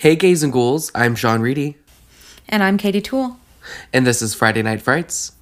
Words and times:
Hey, 0.00 0.14
gays 0.14 0.44
and 0.44 0.52
ghouls, 0.52 0.92
I'm 0.94 1.16
Sean 1.16 1.40
Reedy, 1.40 1.76
And 2.48 2.62
I'm 2.62 2.78
Katie 2.78 3.00
Toole. 3.00 3.36
and 3.92 4.06
this 4.06 4.22
is 4.22 4.32
Friday 4.32 4.62
Night 4.62 4.80
Frights. 4.80 5.32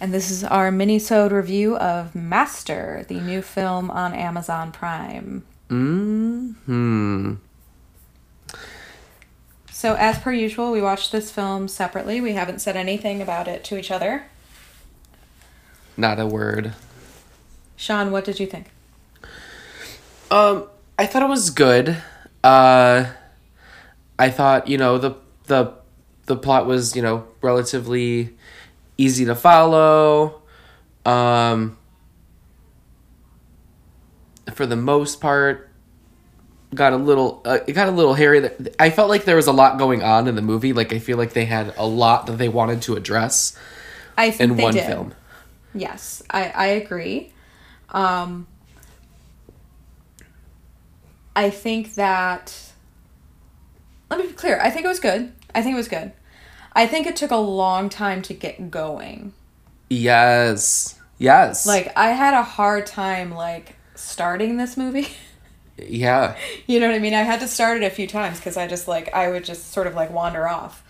And 0.00 0.12
this 0.12 0.28
is 0.28 0.42
our 0.42 0.72
mini-sode 0.72 1.30
review 1.30 1.76
of 1.76 2.12
Master, 2.12 3.04
the 3.06 3.20
new 3.20 3.42
film 3.42 3.88
on 3.92 4.12
Amazon 4.12 4.72
Prime. 4.72 5.44
Hmm. 5.68 7.34
So 9.70 9.94
as 9.94 10.18
per 10.18 10.32
usual, 10.32 10.72
we 10.72 10.82
watched 10.82 11.12
this 11.12 11.30
film 11.30 11.68
separately. 11.68 12.20
We 12.20 12.32
haven't 12.32 12.60
said 12.60 12.76
anything 12.76 13.22
about 13.22 13.46
it 13.46 13.62
to 13.64 13.78
each 13.78 13.92
other. 13.92 14.24
Not 15.96 16.18
a 16.18 16.26
word. 16.26 16.72
Sean, 17.76 18.10
what 18.10 18.24
did 18.24 18.40
you 18.40 18.46
think? 18.46 18.66
Um, 20.28 20.66
I 20.98 21.06
thought 21.06 21.22
it 21.22 21.28
was 21.28 21.50
good. 21.50 21.96
Uh, 22.42 23.12
I 24.18 24.30
thought 24.30 24.68
you 24.68 24.78
know 24.78 24.98
the 24.98 25.14
the 25.44 25.74
the 26.26 26.36
plot 26.36 26.66
was 26.66 26.96
you 26.96 27.02
know 27.02 27.26
relatively 27.42 28.34
easy 28.98 29.24
to 29.26 29.34
follow. 29.34 30.42
Um, 31.04 31.78
for 34.52 34.66
the 34.66 34.76
most 34.76 35.20
part, 35.20 35.70
got 36.74 36.92
a 36.92 36.96
little 36.96 37.42
uh, 37.44 37.58
it 37.66 37.72
got 37.72 37.88
a 37.88 37.92
little 37.92 38.14
hairy. 38.14 38.48
I 38.78 38.90
felt 38.90 39.08
like 39.08 39.24
there 39.24 39.36
was 39.36 39.46
a 39.46 39.52
lot 39.52 39.78
going 39.78 40.02
on 40.02 40.26
in 40.28 40.34
the 40.34 40.42
movie. 40.42 40.72
Like 40.72 40.92
I 40.92 40.98
feel 40.98 41.16
like 41.18 41.32
they 41.32 41.44
had 41.44 41.74
a 41.76 41.86
lot 41.86 42.26
that 42.26 42.38
they 42.38 42.48
wanted 42.48 42.82
to 42.82 42.96
address 42.96 43.56
I 44.16 44.30
think 44.30 44.50
in 44.52 44.56
they 44.56 44.62
one 44.62 44.74
did. 44.74 44.86
film. 44.86 45.14
Yes, 45.74 46.22
I, 46.30 46.48
I 46.48 46.66
agree. 46.68 47.32
Um, 47.90 48.46
I 51.36 51.50
think 51.50 51.94
that. 51.94 52.65
Let 54.10 54.20
me 54.20 54.26
be 54.28 54.32
clear. 54.32 54.60
I 54.60 54.70
think 54.70 54.84
it 54.84 54.88
was 54.88 55.00
good. 55.00 55.32
I 55.54 55.62
think 55.62 55.74
it 55.74 55.76
was 55.76 55.88
good. 55.88 56.12
I 56.72 56.86
think 56.86 57.06
it 57.06 57.16
took 57.16 57.30
a 57.30 57.36
long 57.36 57.88
time 57.88 58.22
to 58.22 58.34
get 58.34 58.70
going. 58.70 59.32
Yes. 59.88 60.98
Yes. 61.18 61.66
Like 61.66 61.92
I 61.96 62.08
had 62.10 62.34
a 62.34 62.42
hard 62.42 62.86
time 62.86 63.32
like 63.32 63.76
starting 63.94 64.56
this 64.56 64.76
movie. 64.76 65.08
yeah. 65.78 66.36
you 66.66 66.78
know 66.80 66.86
what 66.86 66.94
I 66.94 66.98
mean? 66.98 67.14
I 67.14 67.22
had 67.22 67.40
to 67.40 67.48
start 67.48 67.82
it 67.82 67.86
a 67.86 67.90
few 67.90 68.06
times 68.06 68.38
because 68.38 68.56
I 68.56 68.66
just 68.66 68.86
like 68.88 69.12
I 69.14 69.30
would 69.30 69.44
just 69.44 69.72
sort 69.72 69.86
of 69.86 69.94
like 69.94 70.10
wander 70.10 70.46
off 70.46 70.82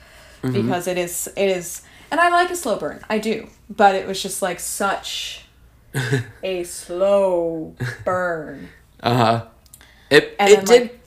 because 0.43 0.87
it 0.87 0.99
is 0.99 1.29
it 1.37 1.49
is 1.49 1.83
and 2.11 2.21
I 2.21 2.29
like 2.29 2.51
a 2.51 2.57
slow 2.57 2.79
burn. 2.79 3.01
I 3.09 3.19
do. 3.19 3.49
But 3.69 3.95
it 3.95 4.07
was 4.07 4.23
just 4.23 4.43
like 4.43 4.61
such 4.61 5.45
a 6.43 6.65
slow 6.65 7.75
burn. 8.05 8.69
Uh-huh. 9.03 9.47
It 10.11 10.37
And 10.39 10.51
it 10.51 10.57
then, 10.57 10.65
did 10.65 10.83
like, 10.83 11.01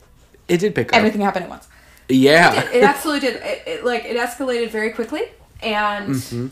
it 0.48 0.58
did 0.58 0.74
pick 0.74 0.92
up. 0.92 0.98
Everything 0.98 1.20
happened 1.22 1.44
at 1.44 1.50
once. 1.50 1.68
Yeah. 2.10 2.68
It 2.70 2.82
absolutely 2.84 3.28
did. 3.28 3.36
It, 3.42 3.62
it 3.66 3.84
like 3.84 4.04
it 4.04 4.16
escalated 4.16 4.70
very 4.70 4.90
quickly 4.92 5.22
and 5.62 6.08
Mm-hmm. 6.14 6.48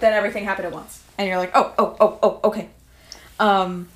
then 0.00 0.12
everything 0.12 0.44
happened 0.44 0.66
at 0.66 0.72
once. 0.72 1.02
And 1.18 1.26
you're 1.28 1.38
like, 1.38 1.52
"Oh, 1.54 1.72
oh, 1.78 1.96
oh, 2.00 2.18
oh, 2.22 2.40
okay." 2.48 2.68
Um 3.38 3.88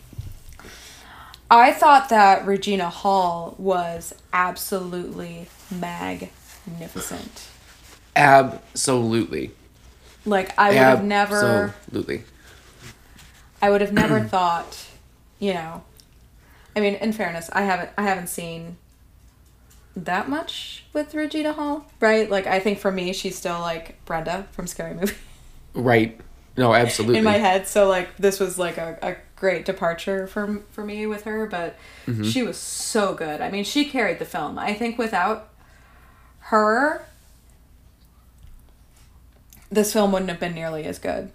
I 1.51 1.73
thought 1.73 2.11
that 2.11 2.47
Regina 2.47 2.89
Hall 2.89 3.57
was 3.59 4.15
absolutely 4.33 5.49
magnificent. 5.71 7.49
Absolutely. 8.15 9.51
Like 10.27 10.57
I 10.59 10.69
would 10.69 10.77
have 10.77 11.05
never 11.05 11.75
Absolutely. 11.89 12.25
I 13.63 13.71
would 13.71 13.81
have 13.81 13.93
never 13.93 14.21
thought, 14.35 14.87
you 15.39 15.55
know. 15.55 15.83
I 16.77 16.81
mean, 16.81 16.95
in 16.95 17.13
fairness, 17.13 17.51
I 17.53 17.63
haven't 17.63 17.91
I 17.99 18.03
haven't 18.03 18.29
seen 18.29 18.77
that 20.05 20.29
much 20.29 20.85
with 20.93 21.15
Regina 21.15 21.53
Hall, 21.53 21.87
right? 22.01 22.31
Like 22.31 22.47
I 22.47 22.61
think 22.61 22.79
for 22.79 22.91
me 22.93 23.13
she's 23.13 23.37
still 23.37 23.61
like 23.61 24.05
Brenda 24.05 24.47
from 24.53 24.67
Scary 24.67 24.95
Movie 24.95 25.15
Right. 25.75 26.21
No, 26.57 26.75
absolutely. 26.75 27.19
in 27.19 27.25
my 27.25 27.39
head. 27.39 27.67
So 27.69 27.89
like 27.89 28.17
this 28.17 28.41
was 28.41 28.59
like 28.59 28.77
a, 28.77 28.99
a 29.03 29.17
great 29.37 29.65
departure 29.65 30.27
for 30.27 30.61
for 30.73 30.85
me 30.85 31.07
with 31.07 31.25
her, 31.25 31.47
but 31.47 31.77
Mm-hmm. 32.07 32.25
she 32.25 32.43
was 32.43 32.57
so 32.57 33.15
good. 33.15 33.41
I 33.41 33.51
mean, 33.51 33.63
she 33.63 33.85
carried 33.85 34.19
the 34.19 34.25
film. 34.25 34.59
I 34.59 34.75
think 34.75 34.99
without 34.99 35.49
her 36.51 37.05
this 39.71 39.93
film 39.93 40.11
wouldn't 40.13 40.31
have 40.31 40.41
been 40.41 40.55
nearly 40.55 40.85
as 40.85 40.99
good. 40.99 41.31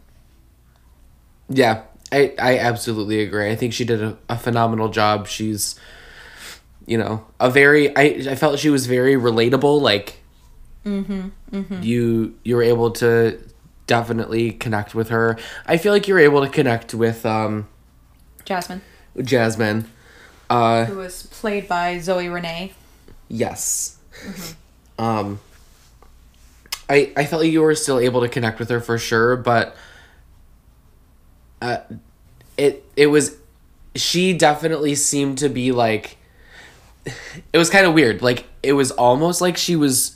Yeah. 1.49 1.83
I 2.11 2.33
I 2.39 2.57
absolutely 2.59 3.21
agree. 3.21 3.49
I 3.49 3.55
think 3.55 3.73
she 3.73 3.85
did 3.85 4.01
a, 4.01 4.17
a 4.29 4.37
phenomenal 4.37 4.89
job. 4.89 5.27
She's 5.27 5.79
you 6.85 6.97
know, 6.97 7.25
a 7.39 7.49
very 7.49 7.95
I 7.95 8.03
I 8.31 8.35
felt 8.35 8.59
she 8.59 8.69
was 8.69 8.85
very 8.85 9.15
relatable 9.15 9.81
like 9.81 10.19
Mm-hmm, 10.85 11.81
you 11.81 12.35
you 12.43 12.55
were 12.55 12.61
able 12.61 12.91
to 12.91 13.39
definitely 13.87 14.51
connect 14.51 14.93
with 14.93 15.09
her. 15.09 15.37
I 15.65 15.77
feel 15.77 15.91
like 15.91 16.07
you 16.07 16.13
were 16.13 16.19
able 16.19 16.45
to 16.45 16.49
connect 16.49 16.93
with 16.93 17.25
um 17.25 17.67
Jasmine, 18.45 18.81
Jasmine. 19.19 19.89
Uh 20.47 20.85
who 20.85 20.97
was 20.97 21.23
played 21.23 21.67
by 21.67 21.97
Zoe 21.97 22.27
Renee. 22.29 22.73
Yes. 23.29 23.97
Mm-hmm. 24.23 25.03
Um 25.03 25.39
I 26.87 27.11
I 27.17 27.25
felt 27.25 27.41
like 27.41 27.51
you 27.51 27.61
were 27.63 27.73
still 27.73 27.97
able 27.97 28.21
to 28.21 28.27
connect 28.29 28.59
with 28.59 28.69
her 28.69 28.79
for 28.79 28.99
sure, 28.99 29.35
but 29.35 29.75
uh 31.63 31.79
it 32.57 32.85
it 32.95 33.07
was 33.07 33.37
she 33.95 34.33
definitely 34.33 34.93
seemed 34.93 35.39
to 35.39 35.49
be 35.49 35.71
like 35.71 36.17
it 37.53 37.57
was 37.57 37.69
kind 37.69 37.85
of 37.85 37.93
weird. 37.93 38.21
Like 38.21 38.45
it 38.63 38.73
was 38.73 38.91
almost 38.91 39.41
like 39.41 39.57
she 39.57 39.75
was 39.75 40.15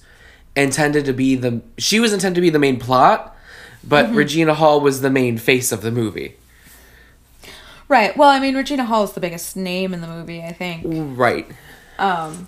intended 0.56 1.06
to 1.06 1.14
be 1.14 1.36
the 1.36 1.62
she 1.78 2.00
was 2.00 2.12
intended 2.14 2.36
to 2.36 2.42
be 2.42 2.50
the 2.50 2.60
main 2.60 2.80
plot, 2.80 3.36
but 3.84 4.08
Mm-hmm. 4.08 4.16
Regina 4.16 4.54
Hall 4.56 4.82
was 4.82 5.02
the 5.02 5.10
main 5.10 5.38
face 5.38 5.72
of 5.72 5.82
the 5.82 5.92
movie. 5.92 6.36
Right. 7.88 8.16
Well, 8.16 8.30
I 8.30 8.40
mean, 8.40 8.56
Regina 8.56 8.86
Hall 8.86 9.04
is 9.04 9.14
the 9.14 9.20
biggest 9.20 9.56
name 9.56 9.94
in 9.94 10.02
the 10.02 10.08
movie, 10.08 10.44
I 10.44 10.52
think. 10.54 10.84
Right. 11.18 11.48
Um, 11.98 12.48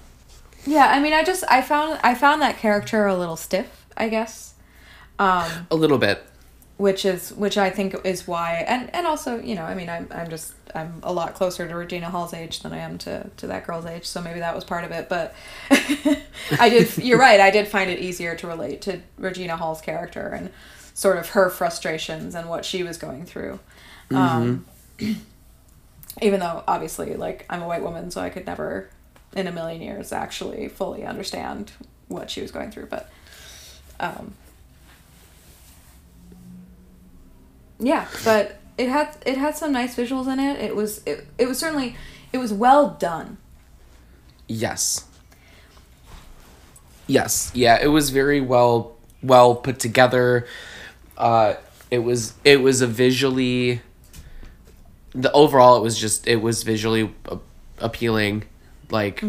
yeah. 0.66 0.88
I 0.88 1.00
mean, 1.00 1.14
I 1.14 1.24
just 1.24 1.44
I 1.50 1.62
found 1.62 2.00
I 2.04 2.14
found 2.16 2.42
that 2.42 2.58
character 2.58 3.08
a 3.08 3.16
little 3.18 3.36
stiff, 3.38 3.86
I 3.98 4.08
guess. 4.10 4.54
Um, 5.20 5.68
A 5.70 5.76
little 5.76 5.98
bit. 5.98 6.24
Which 6.82 7.06
is 7.06 7.32
which 7.34 7.60
I 7.60 7.70
think 7.70 7.96
is 8.04 8.28
why, 8.28 8.66
and 8.68 8.94
and 8.96 9.06
also 9.06 9.40
you 9.40 9.54
know, 9.54 9.64
I 9.64 9.76
mean, 9.76 9.88
I'm 9.88 10.08
I'm 10.10 10.32
just 10.32 10.54
I'm 10.74 11.00
a 11.04 11.14
lot 11.14 11.36
closer 11.36 11.68
to 11.68 11.76
Regina 11.76 12.10
Hall's 12.10 12.34
age 12.34 12.62
than 12.62 12.74
I 12.74 12.80
am 12.80 12.98
to 13.00 13.30
to 13.38 13.48
that 13.48 13.68
girl's 13.68 13.86
age, 13.86 14.06
so 14.08 14.20
maybe 14.20 14.40
that 14.40 14.56
was 14.56 14.64
part 14.64 14.84
of 14.84 14.90
it. 14.90 15.08
But 15.08 15.36
I 16.60 16.70
did. 16.70 16.98
You're 16.98 17.20
right. 17.20 17.40
I 17.40 17.52
did 17.52 17.68
find 17.68 17.92
it 17.92 18.00
easier 18.00 18.36
to 18.36 18.48
relate 18.48 18.82
to 18.82 19.00
Regina 19.20 19.58
Hall's 19.58 19.80
character 19.80 20.30
and 20.30 20.50
sort 20.96 21.18
of 21.18 21.30
her 21.30 21.52
frustrations 21.52 22.34
and 22.34 22.50
what 22.50 22.66
she 22.66 22.82
was 22.82 22.98
going 22.98 23.26
through. 23.26 23.60
Um, 24.10 24.66
even 26.22 26.40
though 26.40 26.64
obviously, 26.68 27.16
like 27.16 27.46
I'm 27.48 27.62
a 27.62 27.68
white 27.68 27.84
woman, 27.84 28.10
so 28.10 28.22
I 28.22 28.32
could 28.32 28.48
never, 28.48 28.90
in 29.36 29.46
a 29.46 29.52
million 29.52 29.84
years, 29.84 30.12
actually 30.12 30.68
fully 30.68 31.06
understand 31.06 31.74
what 32.08 32.32
she 32.32 32.42
was 32.42 32.50
going 32.50 32.72
through. 32.72 32.88
But 32.88 33.08
um, 34.00 34.34
yeah, 37.82 38.08
but 38.24 38.60
it 38.78 38.88
had 38.88 39.18
it 39.26 39.38
had 39.38 39.58
some 39.58 39.72
nice 39.72 39.96
visuals 39.96 40.32
in 40.32 40.40
it. 40.40 40.60
It 40.60 40.76
was 40.76 41.02
it, 41.06 41.28
it 41.38 41.48
was 41.48 41.60
certainly 41.60 41.96
it 42.32 42.38
was 42.38 42.54
well 42.54 42.92
done. 42.92 43.38
Yes. 44.48 45.06
Yes. 47.08 47.52
Yeah, 47.54 47.78
it 47.82 47.88
was 47.88 48.12
very 48.12 48.40
well 48.40 48.96
well 49.22 49.56
put 49.56 49.80
together. 49.80 50.48
Uh 51.18 51.56
it 51.90 52.00
was 52.00 52.34
it 52.46 52.62
was 52.62 52.82
a 52.82 52.88
visually 52.88 53.82
the 55.14 55.32
overall 55.34 55.76
it 55.76 55.82
was 55.82 55.98
just 55.98 56.26
it 56.28 56.38
was 56.42 56.64
visually 56.64 57.14
appealing 57.80 58.44
like 58.90 59.22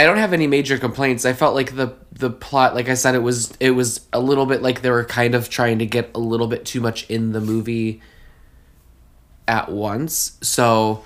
I 0.00 0.04
don't 0.04 0.16
have 0.16 0.32
any 0.32 0.46
major 0.46 0.78
complaints. 0.78 1.26
I 1.26 1.34
felt 1.34 1.54
like 1.54 1.76
the 1.76 1.92
the 2.10 2.30
plot 2.30 2.74
like 2.74 2.88
I 2.88 2.94
said 2.94 3.14
it 3.14 3.18
was 3.18 3.52
it 3.60 3.72
was 3.72 4.00
a 4.14 4.18
little 4.18 4.46
bit 4.46 4.62
like 4.62 4.80
they 4.80 4.88
were 4.88 5.04
kind 5.04 5.34
of 5.34 5.50
trying 5.50 5.78
to 5.80 5.84
get 5.84 6.10
a 6.14 6.18
little 6.18 6.46
bit 6.46 6.64
too 6.64 6.80
much 6.80 7.08
in 7.10 7.32
the 7.32 7.40
movie 7.40 8.00
at 9.46 9.70
once. 9.70 10.38
So 10.40 11.04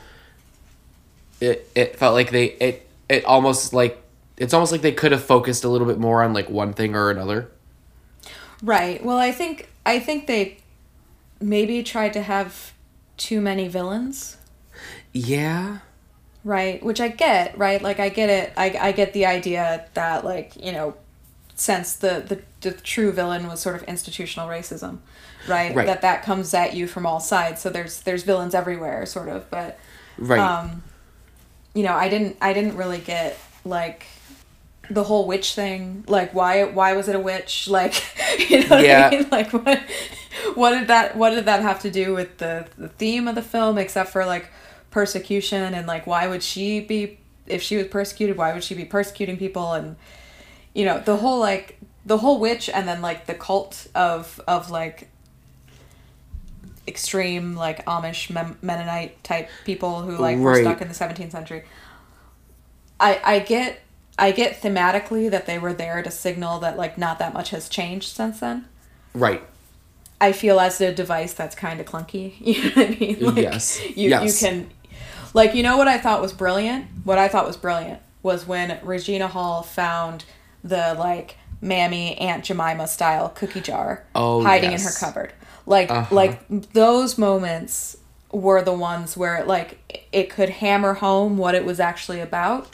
it 1.40 1.68
it 1.74 1.96
felt 1.96 2.14
like 2.14 2.30
they 2.30 2.44
it 2.44 2.88
it 3.08 3.24
almost 3.24 3.72
like 3.72 4.00
it's 4.36 4.54
almost 4.54 4.70
like 4.70 4.82
they 4.82 4.92
could 4.92 5.10
have 5.10 5.24
focused 5.24 5.64
a 5.64 5.68
little 5.68 5.88
bit 5.88 5.98
more 5.98 6.22
on 6.22 6.32
like 6.32 6.48
one 6.48 6.72
thing 6.72 6.94
or 6.94 7.10
another. 7.10 7.50
Right. 8.62 9.04
Well, 9.04 9.18
I 9.18 9.32
think 9.32 9.70
I 9.84 9.98
think 9.98 10.28
they 10.28 10.58
maybe 11.40 11.82
tried 11.82 12.12
to 12.12 12.22
have 12.22 12.72
too 13.16 13.40
many 13.40 13.66
villains. 13.66 14.36
Yeah. 15.12 15.78
Right, 16.44 16.82
which 16.82 17.00
I 17.00 17.08
get, 17.08 17.56
right? 17.56 17.80
Like 17.80 17.98
I 18.00 18.10
get 18.10 18.28
it. 18.28 18.52
I 18.56 18.76
I 18.78 18.92
get 18.92 19.12
the 19.14 19.24
idea 19.26 19.86
that 19.94 20.24
like, 20.24 20.54
you 20.62 20.72
know, 20.72 20.94
since 21.54 21.94
the 21.94 22.22
the, 22.26 22.42
the 22.60 22.72
true 22.76 23.12
villain 23.12 23.46
was 23.46 23.60
sort 23.60 23.76
of 23.76 23.82
institutional 23.84 24.46
racism, 24.48 24.98
right? 25.48 25.74
Right. 25.74 25.86
That 25.86 26.02
that 26.02 26.22
comes 26.22 26.52
at 26.52 26.74
you 26.74 26.86
from 26.86 27.06
all 27.06 27.18
sides. 27.20 27.62
So 27.62 27.70
there's 27.70 28.02
there's 28.02 28.24
villains 28.24 28.54
everywhere 28.54 29.06
sort 29.06 29.28
of, 29.28 29.50
but 29.50 29.78
Right. 30.18 30.38
um 30.38 30.82
you 31.74 31.82
know, 31.82 31.94
I 31.94 32.08
didn't 32.10 32.36
I 32.42 32.52
didn't 32.52 32.76
really 32.76 32.98
get 32.98 33.38
like 33.64 34.04
the 34.90 35.04
whole 35.04 35.26
witch 35.26 35.54
thing 35.54 36.04
like 36.08 36.34
why 36.34 36.64
why 36.64 36.92
was 36.92 37.08
it 37.08 37.16
a 37.16 37.18
witch 37.20 37.68
like 37.78 37.94
you 38.50 38.60
know 38.60 38.76
what 38.76 38.84
Yeah. 38.84 39.08
I 39.10 39.16
mean 39.16 39.28
like 39.30 39.50
what 39.50 39.80
what 40.54 40.72
did 40.72 40.88
that 40.88 41.16
what 41.16 41.30
did 41.30 41.46
that 41.46 41.62
have 41.62 41.80
to 41.80 41.90
do 41.90 42.12
with 42.12 42.36
the 42.36 42.66
the 42.76 42.90
theme 42.90 43.26
of 43.28 43.34
the 43.34 43.40
film 43.42 43.78
except 43.78 44.10
for 44.10 44.26
like 44.26 44.50
persecution 44.94 45.74
and 45.74 45.88
like 45.88 46.06
why 46.06 46.28
would 46.28 46.40
she 46.40 46.78
be 46.78 47.18
if 47.48 47.60
she 47.60 47.76
was 47.76 47.88
persecuted 47.88 48.36
why 48.36 48.52
would 48.54 48.62
she 48.62 48.76
be 48.76 48.84
persecuting 48.84 49.36
people 49.36 49.72
and 49.72 49.96
you 50.72 50.84
know 50.84 51.00
the 51.00 51.16
whole 51.16 51.40
like 51.40 51.80
the 52.06 52.18
whole 52.18 52.38
witch 52.38 52.70
and 52.70 52.86
then 52.86 53.02
like 53.02 53.26
the 53.26 53.34
cult 53.34 53.88
of 53.96 54.40
of 54.46 54.70
like 54.70 55.08
extreme 56.86 57.56
like 57.56 57.84
Amish 57.86 58.30
Mem- 58.30 58.56
Mennonite 58.62 59.22
type 59.24 59.48
people 59.64 60.02
who 60.02 60.16
like 60.16 60.38
were 60.38 60.60
stuck 60.62 60.80
in 60.80 60.86
the 60.86 60.94
17th 60.94 61.32
century. 61.32 61.64
I 63.00 63.20
I 63.24 63.38
get 63.40 63.80
I 64.16 64.30
get 64.30 64.62
thematically 64.62 65.28
that 65.28 65.46
they 65.46 65.58
were 65.58 65.72
there 65.72 66.04
to 66.04 66.10
signal 66.12 66.60
that 66.60 66.76
like 66.76 66.96
not 66.96 67.18
that 67.18 67.34
much 67.34 67.50
has 67.50 67.68
changed 67.68 68.14
since 68.14 68.38
then. 68.38 68.66
Right. 69.12 69.42
I 70.20 70.32
feel 70.32 70.60
as 70.60 70.80
a 70.80 70.94
device 70.94 71.34
that's 71.34 71.56
kind 71.56 71.80
of 71.80 71.86
clunky. 71.86 72.34
You 72.40 72.62
know 72.62 72.70
what 72.76 72.86
I 72.86 72.90
mean? 72.90 73.20
Like, 73.20 73.36
Yes. 73.36 73.80
You 73.96 74.10
Yes. 74.10 74.42
you 74.42 74.48
can, 74.48 74.70
like 75.34 75.54
you 75.54 75.62
know 75.62 75.76
what 75.76 75.88
I 75.88 75.98
thought 75.98 76.22
was 76.22 76.32
brilliant. 76.32 76.86
What 77.04 77.18
I 77.18 77.28
thought 77.28 77.46
was 77.46 77.56
brilliant 77.58 78.00
was 78.22 78.46
when 78.46 78.78
Regina 78.82 79.28
Hall 79.28 79.62
found 79.62 80.24
the 80.62 80.94
like 80.98 81.36
Mammy 81.60 82.16
Aunt 82.18 82.44
Jemima 82.44 82.86
style 82.88 83.28
cookie 83.28 83.60
jar 83.60 84.04
Oh, 84.14 84.42
hiding 84.42 84.70
yes. 84.72 84.80
in 84.86 84.86
her 84.92 84.98
cupboard. 84.98 85.32
Like 85.66 85.90
Uh-huh. 85.90 86.14
like 86.14 86.72
those 86.72 87.18
moments 87.18 87.96
were 88.32 88.62
the 88.62 88.72
ones 88.72 89.16
where 89.16 89.36
it, 89.36 89.46
like 89.46 90.06
it 90.12 90.28
could 90.30 90.48
hammer 90.50 90.94
home 90.94 91.36
what 91.36 91.54
it 91.54 91.64
was 91.64 91.78
actually 91.80 92.20
about 92.20 92.66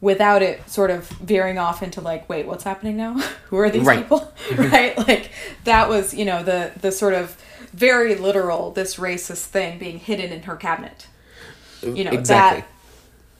without 0.00 0.42
it 0.42 0.68
sort 0.70 0.90
of 0.90 1.08
veering 1.08 1.58
off 1.58 1.82
into 1.82 2.00
like 2.00 2.28
wait 2.28 2.46
what's 2.46 2.62
happening 2.64 2.96
now 2.96 3.14
who 3.48 3.56
are 3.58 3.70
these 3.70 3.82
Right. 3.84 3.98
people 4.02 4.32
right 4.56 4.96
like 5.08 5.30
that 5.64 5.88
was 5.88 6.14
you 6.14 6.24
know 6.24 6.42
the 6.42 6.72
the 6.80 6.92
sort 6.92 7.14
of 7.14 7.36
very 7.72 8.14
literal 8.14 8.70
this 8.70 8.96
racist 8.96 9.46
thing 9.46 9.78
being 9.78 9.98
hidden 9.98 10.30
in 10.32 10.42
her 10.42 10.56
cabinet 10.56 11.06
you 11.82 12.04
know 12.04 12.10
exactly. 12.10 12.60
that 12.62 12.68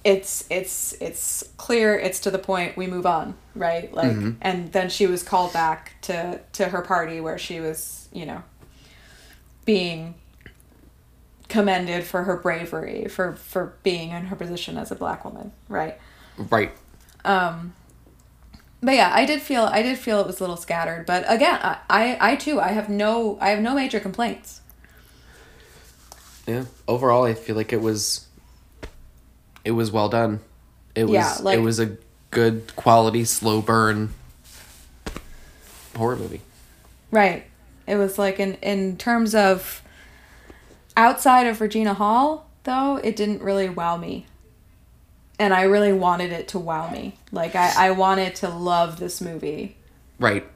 it's 0.05 0.45
it's 0.51 0.93
it's 1.01 1.45
clear 1.57 1.99
it's 1.99 2.21
to 2.21 2.31
the 2.31 2.39
point 2.39 2.77
we 2.77 2.87
move 2.87 3.05
on 3.07 3.35
right 3.55 3.93
like 3.93 4.13
Mm-hmm. 4.13 4.31
and 4.41 4.73
then 4.73 4.89
she 4.91 5.07
was 5.07 5.23
called 5.23 5.53
back 5.53 5.95
to 6.03 6.41
to 6.53 6.67
her 6.69 6.83
party 6.83 7.21
where 7.21 7.37
she 7.39 7.61
was 7.61 8.09
you 8.13 8.25
know 8.25 8.43
being 9.65 10.15
commended 11.49 12.05
for 12.05 12.25
her 12.25 12.37
bravery 12.37 13.07
for 13.09 13.35
for 13.35 13.75
being 13.83 14.11
in 14.11 14.27
her 14.27 14.37
position 14.37 14.77
as 14.77 14.91
a 14.91 14.95
black 14.95 15.25
woman 15.25 15.51
right 15.69 15.99
Right. 16.37 16.71
um 17.25 17.73
but 18.83 18.95
yeah 18.95 19.11
i 19.13 19.25
did 19.27 19.43
feel 19.43 19.65
i 19.65 19.83
did 19.83 19.99
feel 19.99 20.21
it 20.21 20.27
was 20.27 20.39
a 20.39 20.43
little 20.43 20.57
scattered 20.57 21.07
but 21.07 21.25
again 21.27 21.59
i 21.63 21.79
i, 21.91 22.33
I 22.33 22.37
too 22.37 22.61
i 22.61 22.69
have 22.69 22.89
no 22.89 23.37
i 23.41 23.49
have 23.51 23.61
no 23.61 23.75
major 23.75 23.99
complaints 23.99 24.61
Yeah. 26.47 26.65
Overall, 26.87 27.25
I 27.25 27.35
feel 27.35 27.57
like 27.57 27.75
it 27.75 27.81
was. 27.83 28.27
It 29.69 29.73
was 29.73 29.93
well 29.93 30.09
done. 30.09 30.41
It 30.95 31.05
was. 31.05 31.13
Yeah, 31.13 31.37
like- 31.43 31.59
it 31.59 31.61
was 31.61 31.79
a 31.79 31.99
good 32.31 32.75
quality 32.75 33.23
slow 33.27 33.61
burn. 33.61 34.15
Horror 35.95 36.17
movie. 36.17 36.41
Right. 37.11 37.45
It 37.87 37.97
was 37.97 38.19
like 38.19 38.41
in 38.41 38.55
in 38.63 38.97
terms 38.97 39.35
of 39.35 39.83
outside 40.97 41.47
of 41.47 41.61
Regina 41.61 41.93
Hall, 41.93 42.49
though, 42.65 42.97
it 42.97 43.15
didn't 43.15 43.43
really 43.43 43.69
wow 43.69 43.99
me. 43.99 44.25
And 45.39 45.53
I 45.53 45.63
really 45.65 45.93
wanted 45.93 46.33
it 46.33 46.49
to 46.49 46.59
wow 46.59 46.89
me. 46.91 47.17
Like 47.31 47.55
I, 47.55 47.89
I 47.89 47.91
wanted 47.91 48.35
to 48.37 48.49
love 48.49 48.99
this 48.99 49.21
movie. 49.21 49.77
Right. 50.19 50.47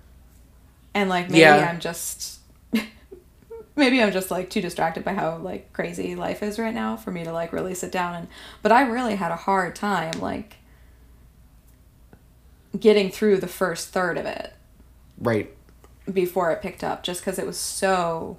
And 0.94 1.10
like 1.10 1.28
maybe 1.28 1.40
Yeah. 1.40 1.68
I'm 1.70 1.80
just 1.80 2.38
maybe 3.76 4.02
I'm 4.02 4.12
just 4.12 4.30
like 4.30 4.50
too 4.50 4.60
distracted 4.60 5.04
by 5.04 5.14
how 5.14 5.36
like 5.38 5.72
crazy 5.72 6.14
life 6.14 6.42
is 6.42 6.58
right 6.58 6.74
now 6.74 6.96
for 6.96 7.10
me 7.10 7.24
to 7.24 7.32
like 7.32 7.52
really 7.52 7.74
sit 7.74 7.90
down 7.92 8.14
and 8.14 8.28
but 8.62 8.72
I 8.72 8.82
really 8.82 9.16
had 9.16 9.32
a 9.32 9.36
hard 9.36 9.74
time 9.74 10.20
like 10.20 10.56
getting 12.78 13.10
through 13.10 13.38
the 13.38 13.46
first 13.46 13.88
third 13.90 14.16
of 14.18 14.26
it. 14.26 14.52
Right. 15.18 15.54
before 16.12 16.50
it 16.50 16.62
picked 16.62 16.82
up 16.82 17.04
just 17.04 17.20
because 17.20 17.38
it 17.38 17.46
was 17.46 17.56
so 17.56 18.38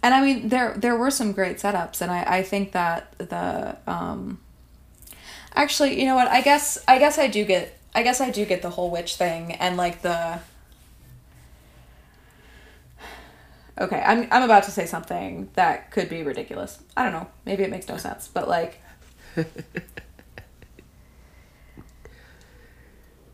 and 0.00 0.14
i 0.14 0.20
mean 0.20 0.48
there 0.48 0.74
there 0.76 0.96
were 0.96 1.10
some 1.10 1.32
great 1.32 1.56
setups 1.56 2.00
and 2.00 2.10
i 2.12 2.22
i 2.38 2.42
think 2.42 2.70
that 2.70 3.12
the 3.18 3.76
um 3.88 4.38
actually 5.54 5.98
you 5.98 6.06
know 6.06 6.14
what 6.14 6.28
i 6.28 6.40
guess 6.40 6.78
i 6.86 6.98
guess 7.00 7.18
i 7.18 7.26
do 7.26 7.44
get 7.44 7.76
i 7.96 8.02
guess 8.04 8.20
i 8.20 8.30
do 8.30 8.44
get 8.44 8.62
the 8.62 8.70
whole 8.70 8.90
witch 8.92 9.16
thing 9.16 9.52
and 9.54 9.76
like 9.76 10.02
the 10.02 10.38
okay 13.78 14.02
i'm 14.06 14.26
i'm 14.30 14.42
about 14.42 14.62
to 14.64 14.70
say 14.70 14.86
something 14.86 15.48
that 15.54 15.90
could 15.90 16.08
be 16.08 16.22
ridiculous 16.22 16.82
i 16.96 17.02
don't 17.02 17.12
know 17.12 17.26
maybe 17.44 17.62
it 17.62 17.70
makes 17.70 17.88
no 17.88 17.96
sense 17.96 18.28
but 18.28 18.48
like 18.48 18.80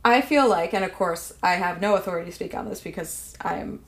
I 0.06 0.20
feel 0.20 0.48
like, 0.48 0.72
and 0.72 0.84
of 0.84 0.94
course, 0.94 1.32
I 1.42 1.54
have 1.54 1.80
no 1.80 1.96
authority 1.96 2.30
to 2.30 2.34
speak 2.34 2.54
on 2.54 2.68
this 2.68 2.80
because 2.80 3.36
I'm, 3.40 3.80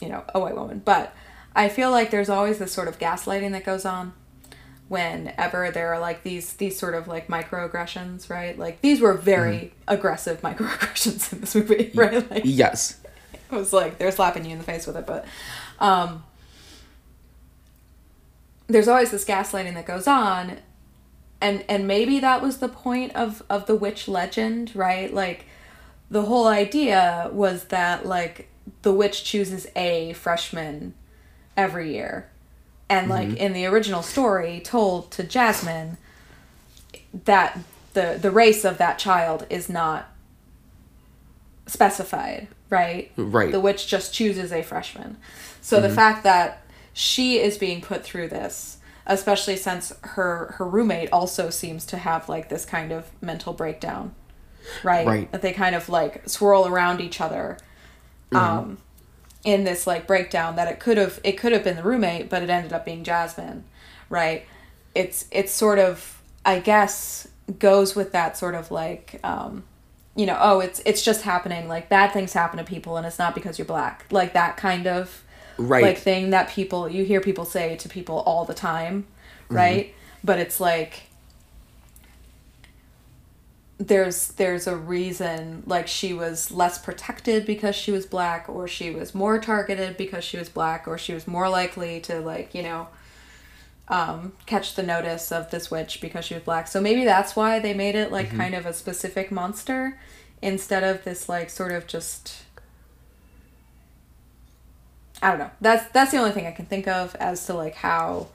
you 0.00 0.08
know, 0.08 0.22
a 0.32 0.38
white 0.38 0.54
woman, 0.54 0.80
but 0.84 1.12
I 1.56 1.68
feel 1.68 1.90
like 1.90 2.12
there's 2.12 2.28
always 2.28 2.60
this 2.60 2.72
sort 2.72 2.86
of 2.86 3.00
gaslighting 3.00 3.50
that 3.52 3.64
goes 3.64 3.84
on 3.84 4.12
whenever 4.86 5.72
there 5.72 5.92
are 5.92 5.98
like 5.98 6.22
these 6.22 6.52
these 6.54 6.78
sort 6.78 6.94
of 6.94 7.08
like 7.08 7.26
microaggressions, 7.26 8.30
right? 8.30 8.56
Like 8.56 8.82
these 8.82 9.00
were 9.00 9.14
very 9.14 9.56
mm-hmm. 9.56 9.74
aggressive 9.88 10.40
microaggressions 10.42 11.32
in 11.32 11.40
this 11.40 11.56
movie, 11.56 11.90
right? 11.94 12.30
Like 12.30 12.42
Yes. 12.44 13.00
it 13.32 13.54
was 13.54 13.72
like 13.72 13.98
they're 13.98 14.12
slapping 14.12 14.44
you 14.44 14.52
in 14.52 14.58
the 14.58 14.64
face 14.64 14.86
with 14.86 14.96
it, 14.96 15.06
but 15.06 15.24
um 15.78 16.24
there's 18.66 18.88
always 18.88 19.10
this 19.10 19.24
gaslighting 19.24 19.74
that 19.74 19.86
goes 19.86 20.06
on 20.06 20.58
and 21.44 21.62
and 21.68 21.86
maybe 21.86 22.20
that 22.20 22.40
was 22.40 22.58
the 22.58 22.68
point 22.68 23.14
of 23.14 23.42
of 23.50 23.66
the 23.66 23.74
witch 23.76 24.08
legend, 24.08 24.72
right? 24.74 25.12
Like 25.12 25.44
the 26.10 26.22
whole 26.22 26.46
idea 26.46 27.28
was 27.32 27.64
that 27.64 28.06
like 28.06 28.48
the 28.80 28.94
witch 28.94 29.24
chooses 29.24 29.66
a 29.76 30.14
freshman 30.14 30.94
every 31.54 31.92
year. 31.92 32.30
And 32.88 33.10
like 33.10 33.36
in 33.36 33.52
the 33.52 33.66
original 33.66 34.02
story 34.02 34.60
told 34.60 35.10
to 35.12 35.22
Jasmine 35.22 35.98
that 37.24 37.58
the 37.92 38.18
the 38.20 38.30
race 38.30 38.64
of 38.64 38.78
that 38.78 38.98
child 38.98 39.46
is 39.50 39.68
not 39.68 40.08
specified, 41.66 42.48
right? 42.70 43.12
Right. 43.16 43.52
The 43.52 43.60
witch 43.60 43.86
just 43.86 44.14
chooses 44.14 44.50
a 44.50 44.62
freshman. 44.62 45.18
So 45.64 45.80
the 45.80 45.88
fact 45.88 46.24
that 46.24 46.62
she 46.92 47.38
is 47.38 47.56
being 47.56 47.80
put 47.80 48.04
through 48.04 48.28
this, 48.28 48.76
especially 49.06 49.56
since 49.56 49.94
her 50.02 50.56
her 50.58 50.68
roommate 50.68 51.08
also 51.10 51.48
seems 51.48 51.86
to 51.86 51.96
have 51.96 52.28
like 52.28 52.50
this 52.50 52.66
kind 52.66 52.92
of 52.92 53.10
mental 53.22 53.54
breakdown, 53.54 54.14
right? 54.82 55.06
Right. 55.06 55.32
That 55.32 55.40
they 55.40 55.54
kind 55.54 55.74
of 55.74 55.88
like 55.88 56.28
swirl 56.28 56.66
around 56.66 57.00
each 57.00 57.18
other. 57.18 57.56
Um 58.30 58.76
in 59.42 59.64
this 59.64 59.86
like 59.86 60.06
breakdown 60.06 60.56
that 60.56 60.68
it 60.68 60.80
could 60.80 60.98
have 60.98 61.18
it 61.24 61.32
could 61.32 61.52
have 61.52 61.64
been 61.64 61.76
the 61.76 61.82
roommate 61.82 62.28
but 62.28 62.42
it 62.42 62.50
ended 62.50 62.74
up 62.74 62.84
being 62.84 63.02
Jasmine, 63.02 63.64
right? 64.10 64.44
It's 64.94 65.24
it's 65.30 65.50
sort 65.50 65.78
of 65.78 66.20
I 66.44 66.58
guess 66.58 67.26
goes 67.58 67.96
with 67.96 68.12
that 68.12 68.36
sort 68.36 68.54
of 68.54 68.70
like 68.70 69.18
um 69.24 69.64
you 70.16 70.26
know, 70.26 70.38
oh, 70.40 70.60
it's 70.60 70.80
it's 70.84 71.02
just 71.02 71.22
happening. 71.22 71.68
Like 71.68 71.88
bad 71.88 72.12
things 72.12 72.32
happen 72.32 72.58
to 72.58 72.64
people, 72.64 72.96
and 72.96 73.06
it's 73.06 73.18
not 73.18 73.34
because 73.34 73.58
you're 73.58 73.66
black. 73.66 74.06
Like 74.10 74.32
that 74.34 74.56
kind 74.56 74.86
of 74.86 75.23
Right. 75.56 75.82
like 75.82 75.98
thing 75.98 76.30
that 76.30 76.48
people 76.48 76.88
you 76.88 77.04
hear 77.04 77.20
people 77.20 77.44
say 77.44 77.76
to 77.76 77.88
people 77.88 78.18
all 78.20 78.44
the 78.44 78.54
time, 78.54 79.06
right? 79.48 79.94
But 80.22 80.38
it's 80.38 80.60
like 80.60 81.04
there's 83.78 84.28
there's 84.28 84.66
a 84.66 84.76
reason 84.76 85.62
like 85.66 85.88
she 85.88 86.12
was 86.12 86.50
less 86.52 86.78
protected 86.78 87.44
because 87.44 87.74
she 87.74 87.90
was 87.90 88.06
black 88.06 88.48
or 88.48 88.68
she 88.68 88.90
was 88.90 89.14
more 89.14 89.38
targeted 89.38 89.96
because 89.96 90.22
she 90.22 90.38
was 90.38 90.48
black 90.48 90.86
or 90.86 90.96
she 90.96 91.12
was 91.12 91.26
more 91.26 91.48
likely 91.48 92.00
to 92.00 92.20
like 92.20 92.54
you 92.54 92.62
know 92.62 92.88
um, 93.86 94.32
catch 94.46 94.76
the 94.76 94.82
notice 94.82 95.30
of 95.30 95.50
this 95.50 95.70
witch 95.70 96.00
because 96.00 96.24
she 96.24 96.34
was 96.34 96.42
black 96.44 96.68
so 96.68 96.80
maybe 96.80 97.04
that's 97.04 97.34
why 97.34 97.58
they 97.58 97.74
made 97.74 97.94
it 97.94 98.10
like 98.12 98.30
kind 98.34 98.54
of 98.54 98.64
a 98.64 98.72
specific 98.72 99.30
monster 99.30 99.98
instead 100.40 100.82
of 100.84 101.04
this 101.04 101.28
like 101.28 101.50
sort 101.50 101.72
of 101.72 101.86
just 101.86 102.44
i 105.24 105.30
don't 105.30 105.38
know 105.38 105.50
that's 105.60 105.90
that's 105.92 106.10
the 106.12 106.18
only 106.18 106.30
thing 106.32 106.46
i 106.46 106.50
can 106.52 106.66
think 106.66 106.86
of 106.86 107.14
as 107.16 107.44
to 107.46 107.54
like 107.54 107.74
how 107.74 108.28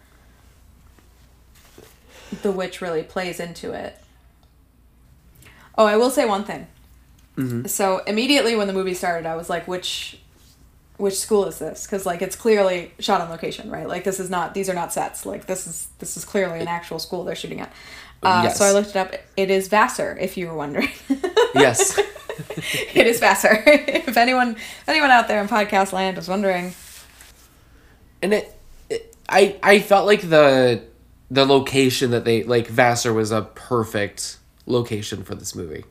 the 2.42 2.52
witch 2.52 2.82
really 2.82 3.04
plays 3.04 3.40
into 3.40 3.72
it 3.74 3.96
Oh, 5.78 5.86
I 5.86 5.96
will 5.96 6.10
say 6.10 6.26
one 6.26 6.44
thing. 6.44 6.68
So 7.70 8.00
immediately 8.00 8.54
when 8.58 8.68
the 8.68 8.74
movie 8.74 8.94
started, 8.94 9.26
I 9.26 9.38
was 9.38 9.50
like, 9.50 9.66
which 9.66 10.20
which 10.98 11.18
school 11.18 11.46
is 11.46 11.58
this? 11.58 11.86
Because 11.86 12.06
like 12.06 12.22
it's 12.22 12.36
clearly 12.36 12.92
shot 13.00 13.22
on 13.22 13.30
location, 13.30 13.72
right? 13.72 13.88
Like 13.88 14.04
this 14.04 14.20
is 14.20 14.30
not 14.30 14.54
these 14.54 14.70
are 14.70 14.74
not 14.74 14.92
sets. 14.92 15.26
Like 15.26 15.46
this 15.46 15.66
is 15.68 15.88
this 16.00 16.18
is 16.18 16.26
clearly 16.26 16.60
an 16.60 16.68
actual 16.68 17.00
school 17.00 17.24
they're 17.24 17.34
shooting 17.34 17.62
at. 17.62 17.72
Uh, 18.22 18.42
Yes. 18.44 18.58
So 18.58 18.66
I 18.66 18.74
looked 18.74 18.90
it 18.90 18.98
up. 18.98 19.14
It 19.38 19.50
is 19.50 19.70
Vassar, 19.70 20.18
if 20.20 20.36
you 20.36 20.48
were 20.50 20.54
wondering. 20.54 20.90
Yes. 21.56 21.98
it 22.94 23.08
is 23.08 23.20
Vassar. 23.20 23.64
if 23.68 24.18
anyone 24.18 24.56
anyone 24.88 25.12
out 25.12 25.28
there 25.28 25.42
in 25.42 25.48
podcast 25.48 25.92
land 25.92 26.18
was 26.18 26.28
wondering, 26.28 26.74
and 28.22 28.34
it, 28.34 28.60
it 28.90 29.16
I 29.28 29.58
I 29.62 29.80
felt 29.80 30.06
like 30.06 30.22
the 30.22 30.84
the 31.30 31.46
location 31.46 32.12
that 32.12 32.26
they 32.26 32.44
like 32.44 32.68
Vassar 32.68 33.14
was 33.14 33.32
a 33.32 33.42
perfect 33.42 34.38
location 34.66 35.24
for 35.24 35.36
this 35.36 35.56
movie. 35.56 35.84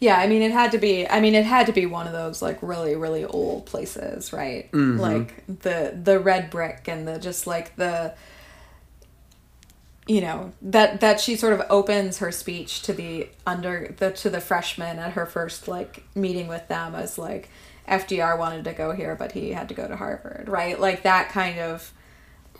yeah, 0.00 0.18
I 0.18 0.26
mean 0.26 0.42
it 0.42 0.52
had 0.52 0.72
to 0.72 0.78
be. 0.78 1.08
I 1.08 1.20
mean 1.20 1.34
it 1.34 1.44
had 1.44 1.66
to 1.66 1.72
be 1.72 1.86
one 1.86 2.06
of 2.06 2.12
those 2.12 2.42
like 2.42 2.58
really 2.62 2.94
really 2.94 3.24
old 3.24 3.66
places, 3.66 4.32
right? 4.32 4.70
Mm-hmm. 4.72 5.00
Like 5.00 5.44
the 5.46 5.98
the 6.00 6.18
red 6.20 6.50
brick 6.50 6.88
and 6.88 7.08
the 7.08 7.18
just 7.18 7.46
like 7.46 7.76
the 7.76 8.14
you 10.08 10.20
know 10.22 10.52
that 10.62 11.00
that 11.00 11.20
she 11.20 11.36
sort 11.36 11.52
of 11.52 11.62
opens 11.70 12.18
her 12.18 12.32
speech 12.32 12.82
to 12.82 12.92
the 12.94 13.28
under 13.46 13.94
the 13.98 14.10
to 14.10 14.30
the 14.30 14.40
freshmen 14.40 14.98
at 14.98 15.12
her 15.12 15.26
first 15.26 15.68
like 15.68 16.02
meeting 16.16 16.48
with 16.48 16.66
them 16.68 16.94
as 16.94 17.18
like 17.18 17.48
FDR 17.86 18.36
wanted 18.38 18.64
to 18.64 18.72
go 18.72 18.92
here 18.92 19.14
but 19.14 19.32
he 19.32 19.50
had 19.52 19.68
to 19.68 19.74
go 19.74 19.86
to 19.86 19.96
Harvard 19.96 20.48
right? 20.48 20.80
Like 20.80 21.02
that 21.02 21.28
kind 21.28 21.58
of 21.60 21.92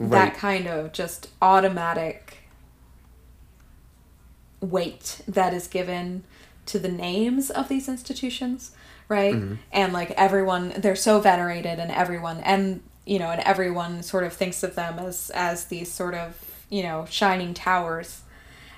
Right. 0.00 0.10
that 0.10 0.34
kind 0.36 0.68
of 0.68 0.92
just 0.92 1.26
automatic 1.42 2.36
weight 4.60 5.22
that 5.26 5.52
is 5.54 5.66
given 5.66 6.22
to 6.66 6.78
the 6.78 6.88
names 6.88 7.50
of 7.50 7.68
these 7.68 7.88
institutions 7.88 8.72
right? 9.08 9.34
Mm-hmm. 9.34 9.54
And 9.72 9.92
like 9.92 10.10
everyone 10.12 10.74
they're 10.76 10.94
so 10.94 11.18
venerated 11.20 11.78
and 11.78 11.90
everyone 11.90 12.38
and 12.40 12.82
you 13.06 13.18
know 13.18 13.30
and 13.30 13.40
everyone 13.40 14.02
sort 14.02 14.24
of 14.24 14.34
thinks 14.34 14.62
of 14.62 14.74
them 14.74 14.98
as 14.98 15.30
as 15.34 15.64
these 15.64 15.90
sort 15.90 16.14
of 16.14 16.36
you 16.68 16.82
know 16.82 17.06
shining 17.08 17.54
towers 17.54 18.22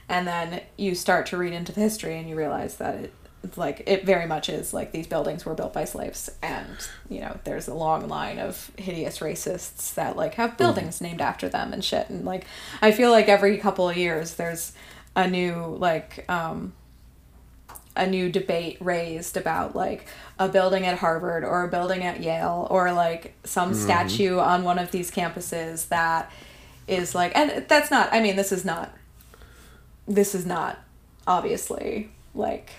and 0.09 0.27
then 0.27 0.61
you 0.77 0.95
start 0.95 1.27
to 1.27 1.37
read 1.37 1.53
into 1.53 1.73
the 1.73 1.81
history 1.81 2.19
and 2.19 2.29
you 2.29 2.37
realize 2.37 2.77
that 2.77 2.95
it 2.97 3.15
it's 3.43 3.57
like 3.57 3.83
it 3.87 4.05
very 4.05 4.27
much 4.27 4.49
is 4.49 4.75
like 4.75 4.93
these 4.93 5.07
buildings 5.07 5.45
were 5.45 5.55
built 5.55 5.73
by 5.73 5.85
slaves 5.85 6.31
and 6.43 6.89
you 7.09 7.21
know 7.21 7.39
there's 7.45 7.69
a 7.69 7.75
long 7.75 8.07
line 8.07 8.39
of 8.39 8.71
hideous 8.77 9.21
racists 9.21 9.95
that 9.95 10.17
like 10.17 10.35
have 10.35 10.59
buildings 10.59 11.01
named 11.01 11.21
after 11.21 11.49
them 11.49 11.73
and 11.73 11.85
shit 11.85 12.09
and 12.11 12.25
like 12.25 12.45
i 12.83 12.93
feel 12.93 13.11
like 13.11 13.29
every 13.29 13.57
couple 13.57 13.89
of 13.89 13.97
years 13.97 14.35
there's 14.35 14.73
a 15.17 15.27
new 15.27 15.55
like 15.79 16.25
um 16.29 16.73
a 17.97 18.07
new 18.07 18.31
debate 18.31 18.77
raised 18.81 19.37
about 19.37 19.75
like 19.75 20.07
a 20.39 20.49
building 20.49 20.87
at 20.87 20.99
Harvard 20.99 21.43
or 21.45 21.65
a 21.65 21.69
building 21.69 22.05
at 22.05 22.21
Yale 22.21 22.69
or 22.71 22.93
like 22.93 23.35
some 23.45 23.75
statue 23.75 24.39
on 24.39 24.63
one 24.63 24.79
of 24.79 24.93
these 24.93 25.11
campuses 25.11 25.89
that 25.89 26.31
is 26.91 27.15
like 27.15 27.33
and 27.37 27.67
that's 27.69 27.91
not 27.91 28.13
I 28.13 28.21
mean 28.21 28.37
this 28.37 28.53
is 28.53 28.65
not 28.65 28.95
this 30.09 30.35
is 30.35 30.45
not 30.45 30.79
obviously 31.27 32.11
like 32.35 32.71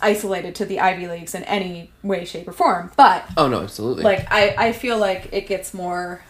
isolated 0.00 0.54
to 0.56 0.64
the 0.64 0.80
Ivy 0.80 1.08
Leagues 1.08 1.34
in 1.34 1.42
any 1.44 1.90
way 2.02 2.24
shape 2.24 2.46
or 2.48 2.52
form 2.52 2.90
but 2.96 3.24
Oh 3.36 3.48
no, 3.48 3.62
absolutely. 3.62 4.04
like 4.04 4.26
I, 4.30 4.54
I 4.56 4.72
feel 4.72 4.98
like 4.98 5.28
it 5.32 5.46
gets 5.46 5.72
more 5.72 6.22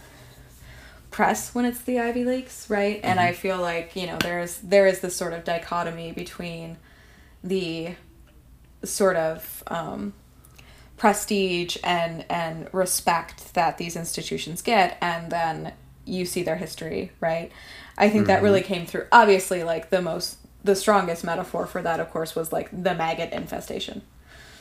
press 1.10 1.54
when 1.54 1.64
it's 1.64 1.80
the 1.82 2.00
Ivy 2.00 2.24
Leagues, 2.24 2.66
right? 2.68 2.98
And 3.04 3.20
I 3.20 3.32
feel 3.32 3.56
like, 3.60 3.94
you 3.94 4.06
know, 4.08 4.18
there's 4.20 4.58
there 4.58 4.86
is 4.88 4.98
this 5.00 5.14
sort 5.14 5.32
of 5.32 5.44
dichotomy 5.44 6.10
between 6.10 6.76
the 7.44 7.94
sort 8.82 9.16
of 9.16 9.62
um, 9.68 10.12
prestige 10.96 11.76
and 11.84 12.24
and 12.30 12.68
respect 12.72 13.54
that 13.54 13.78
these 13.78 13.96
institutions 13.96 14.62
get 14.62 14.96
and 15.00 15.30
then 15.30 15.72
you 16.04 16.24
see 16.24 16.42
their 16.42 16.56
history, 16.56 17.10
right? 17.20 17.50
I 17.96 18.08
think 18.10 18.26
that 18.26 18.42
really 18.42 18.62
came 18.62 18.86
through 18.86 19.06
obviously 19.12 19.64
like 19.64 19.90
the 19.90 20.02
most 20.02 20.38
the 20.62 20.74
strongest 20.76 21.24
metaphor 21.24 21.66
for 21.66 21.82
that 21.82 22.00
of 22.00 22.10
course 22.10 22.34
was 22.34 22.52
like 22.52 22.70
the 22.70 22.94
maggot 22.94 23.32
infestation 23.32 24.02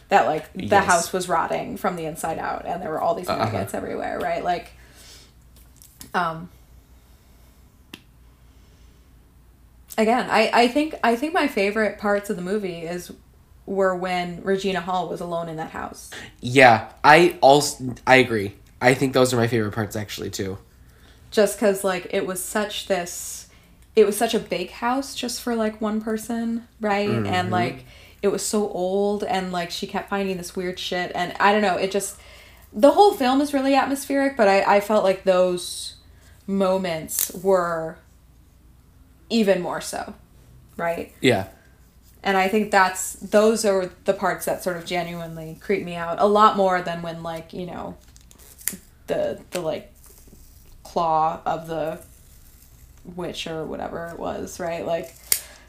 that 0.09 0.25
like 0.25 0.51
the 0.53 0.65
Yes. 0.65 0.85
house 0.85 1.13
was 1.13 1.29
rotting 1.29 1.77
from 1.77 1.95
the 1.95 2.05
inside 2.05 2.37
out 2.39 2.65
and 2.65 2.81
there 2.81 2.89
were 2.89 2.99
all 3.01 3.15
these 3.15 3.29
Uh-huh. 3.29 3.45
maggots 3.45 3.73
everywhere 3.73 4.19
right 4.19 4.43
like 4.43 4.73
um 6.13 6.49
again 9.97 10.27
i 10.29 10.49
i 10.53 10.67
think 10.67 10.95
i 11.03 11.15
think 11.15 11.33
my 11.33 11.47
favorite 11.47 11.97
parts 11.99 12.29
of 12.29 12.35
the 12.35 12.41
movie 12.41 12.79
is 12.79 13.11
were 13.65 13.95
when 13.95 14.41
regina 14.43 14.81
hall 14.81 15.07
was 15.07 15.21
alone 15.21 15.47
in 15.49 15.55
that 15.55 15.71
house 15.71 16.11
yeah, 16.41 16.91
I 17.03 17.37
also 17.41 17.95
I 18.05 18.17
agree. 18.17 18.55
I 18.81 18.93
think 18.93 19.13
those 19.13 19.33
are 19.33 19.37
my 19.37 19.47
favorite 19.47 19.71
parts 19.71 19.95
actually 19.95 20.29
too. 20.29 20.57
just 21.31 21.55
because 21.57 21.83
like 21.83 22.07
it 22.11 22.25
was 22.25 22.43
such 22.43 22.87
this 22.87 23.47
it 23.95 24.05
was 24.05 24.17
such 24.17 24.33
a 24.33 24.39
big 24.39 24.71
house 24.71 25.15
just 25.15 25.41
for 25.41 25.55
like 25.55 25.79
one 25.79 26.01
person 26.01 26.67
right 26.81 27.09
and 27.09 27.25
mm-hmm. 27.25 27.49
like 27.51 27.85
it 28.21 28.27
was 28.27 28.45
so 28.45 28.69
old 28.69 29.23
and 29.23 29.51
like 29.51 29.71
she 29.71 29.87
kept 29.87 30.09
finding 30.09 30.37
this 30.37 30.55
weird 30.55 30.77
shit 30.77 31.11
and 31.15 31.33
i 31.39 31.51
don't 31.51 31.61
know 31.61 31.77
it 31.77 31.91
just 31.91 32.17
the 32.73 32.91
whole 32.91 33.13
film 33.13 33.39
is 33.39 33.53
really 33.53 33.75
atmospheric 33.75 34.35
but 34.35 34.47
i, 34.47 34.77
I 34.77 34.79
felt 34.79 35.03
like 35.03 35.23
those 35.23 35.95
moments 36.45 37.31
were 37.35 37.97
even 39.29 39.61
more 39.61 39.81
so 39.81 40.13
right 40.77 41.13
Yeah. 41.21 41.47
And 42.23 42.37
i 42.37 42.47
think 42.47 42.71
that's 42.71 43.13
those 43.13 43.65
are 43.65 43.91
the 44.05 44.13
parts 44.13 44.45
that 44.45 44.63
sort 44.63 44.77
of 44.77 44.85
genuinely 44.85 45.57
creep 45.59 45.83
me 45.83 45.95
out 45.95 46.19
a 46.19 46.25
lot 46.25 46.55
more 46.57 46.81
than 46.81 47.01
when 47.01 47.21
like 47.23 47.53
you 47.53 47.65
know 47.65 47.95
the 49.07 49.39
the 49.51 49.59
like 49.59 49.91
claw 50.83 51.39
of 51.45 51.67
the 51.67 51.99
witch 53.15 53.47
or 53.47 53.65
whatever 53.65 54.07
it 54.07 54.19
was 54.19 54.59
right 54.59 54.85
like 54.85 55.13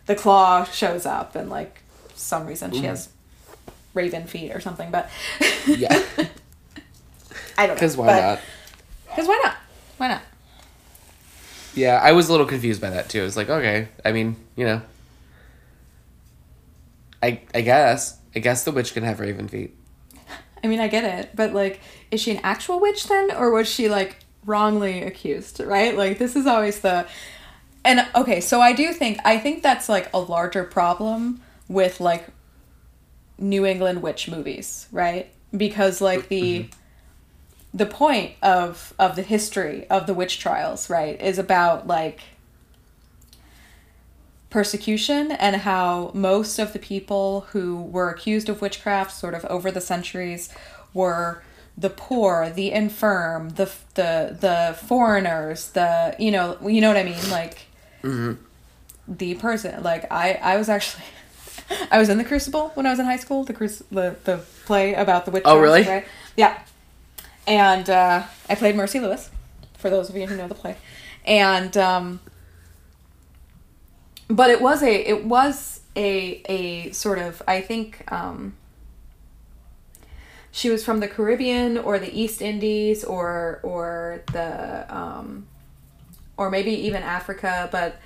the 0.07 0.15
claw 0.15 0.65
shows 0.65 1.05
up 1.07 1.35
and 1.35 1.51
like 1.51 1.81
some 2.15 2.47
reason 2.47 2.71
she 2.71 2.79
mm-hmm. 2.79 2.87
has 2.87 3.09
raven 3.93 4.27
feet 4.27 4.53
or 4.53 4.61
something 4.61 4.91
but 4.91 5.11
Yeah. 5.67 5.89
i 7.59 7.67
don't 7.67 7.69
know 7.69 7.75
Because 7.75 7.97
why 7.97 8.07
but- 8.07 8.21
not? 8.21 8.41
because 9.07 9.29
why 9.29 9.41
not 9.45 9.57
why 9.97 10.09
not 10.09 10.23
Yeah, 11.75 12.01
I 12.03 12.13
was 12.13 12.29
a 12.29 12.33
little 12.33 12.47
confused 12.47 12.81
by 12.81 12.91
that 12.91 13.09
too. 13.09 13.21
I 13.21 13.25
was 13.25 13.37
like, 13.37 13.49
okay, 13.49 13.89
I 14.05 14.13
mean, 14.13 14.37
you 14.55 14.65
know, 14.65 14.81
I 17.25 17.41
I 17.55 17.63
guess 17.63 18.19
I 18.37 18.41
guess 18.41 18.65
the 18.65 18.71
witch 18.71 18.93
can 18.93 19.03
have 19.03 19.19
raven 19.19 19.49
feet. 19.49 19.75
I 20.65 20.67
mean, 20.67 20.81
I 20.81 20.89
get 20.89 21.05
it, 21.05 21.31
but 21.35 21.55
like, 21.55 21.81
is 22.11 22.21
she 22.21 22.33
an 22.33 22.41
actual 22.43 22.81
witch 22.81 23.07
then, 23.07 23.33
or 23.33 23.51
was 23.51 23.69
she 23.69 23.89
like 23.89 24.19
wrongly 24.45 25.03
accused? 25.03 25.61
Right? 25.61 25.97
Like, 25.97 26.19
this 26.19 26.37
is 26.37 26.47
always 26.47 26.81
the. 26.81 27.07
And 27.87 28.07
okay, 28.15 28.41
so 28.41 28.61
I 28.61 28.73
do 28.73 28.93
think 28.93 29.19
I 29.25 29.39
think 29.39 29.63
that's 29.63 29.89
like 29.89 30.11
a 30.13 30.19
larger 30.19 30.65
problem 30.65 31.41
with 31.69 32.01
like 32.01 32.27
New 33.39 33.65
England 33.65 34.03
witch 34.03 34.29
movies, 34.29 34.89
right? 34.93 35.31
Because 35.55 36.01
like 36.01 36.29
the 36.29 36.61
mm-hmm. 36.61 36.71
the 37.73 37.87
point 37.87 38.33
of 38.43 38.93
of 38.99 39.17
the 39.17 39.23
history 39.23 39.87
of 39.89 40.07
the 40.07 40.15
witch 40.15 40.39
trials, 40.39 40.91
right, 40.91 41.21
is 41.21 41.39
about 41.39 41.87
like 41.87 42.21
persecution 44.59 45.33
and 45.33 45.57
how 45.57 46.13
most 46.15 46.61
of 46.61 46.73
the 46.73 46.79
people 46.79 47.41
who 47.51 47.83
were 47.97 48.09
accused 48.09 48.49
of 48.49 48.61
witchcraft 48.63 49.11
sort 49.13 49.35
of 49.35 49.45
over 49.47 49.69
the 49.73 49.81
centuries 49.81 50.49
were 50.95 51.43
the 51.77 51.91
poor, 51.91 52.49
the 52.51 52.71
infirm, 52.71 53.49
the 53.61 53.69
the 53.95 54.37
the 54.47 54.77
foreigners, 54.87 55.71
the 55.73 56.15
you 56.21 56.31
know, 56.31 56.57
you 56.69 56.81
know 56.81 56.87
what 56.87 56.97
I 56.97 57.03
mean, 57.03 57.31
like 57.31 57.67
the 59.09 59.35
person 59.35 59.83
like 59.83 60.05
I 60.13 60.35
I 60.35 60.57
was 60.57 60.69
actually 60.69 61.05
I 61.91 61.99
was 61.99 62.09
in 62.09 62.19
the 62.19 62.25
Crucible 62.25 62.71
when 62.75 62.87
I 62.87 62.91
was 62.91 63.01
in 63.01 63.07
high 63.07 63.17
school, 63.17 63.43
the 63.43 63.55
cruci- 63.55 63.83
the 63.91 64.15
the 64.23 64.37
play 64.67 64.95
about 64.95 65.25
the 65.25 65.33
witch 65.33 65.43
Oh, 65.47 65.59
really? 65.59 65.83
right? 65.83 66.05
Yeah. 66.37 66.57
And 67.47 67.91
uh, 67.91 68.23
I 68.49 68.55
played 68.55 68.77
Mercy 68.77 69.01
Lewis, 69.01 69.31
for 69.77 69.91
those 69.91 70.09
of 70.09 70.17
you 70.17 70.27
who 70.29 70.37
know 70.37 70.47
the 70.49 70.55
play. 70.55 70.77
And 71.27 71.77
um, 71.77 72.21
but 74.29 74.51
it 74.51 74.61
was 74.61 74.83
a 74.83 74.95
it 75.09 75.25
was 75.25 75.81
a 75.97 76.43
a 76.49 76.91
sort 76.93 77.19
of 77.19 77.43
I 77.47 77.61
think 77.61 78.11
um, 78.13 78.55
she 80.51 80.71
was 80.71 80.85
from 80.85 81.01
the 81.01 81.09
Caribbean 81.09 81.79
or 81.79 81.99
the 81.99 82.13
East 82.19 82.41
Indies 82.43 83.05
or 83.05 83.61
or 83.63 84.23
the 84.33 84.87
um, 84.95 85.47
or 86.37 86.51
maybe 86.51 86.73
even 86.73 87.03
Africa, 87.03 87.69
but 87.71 88.01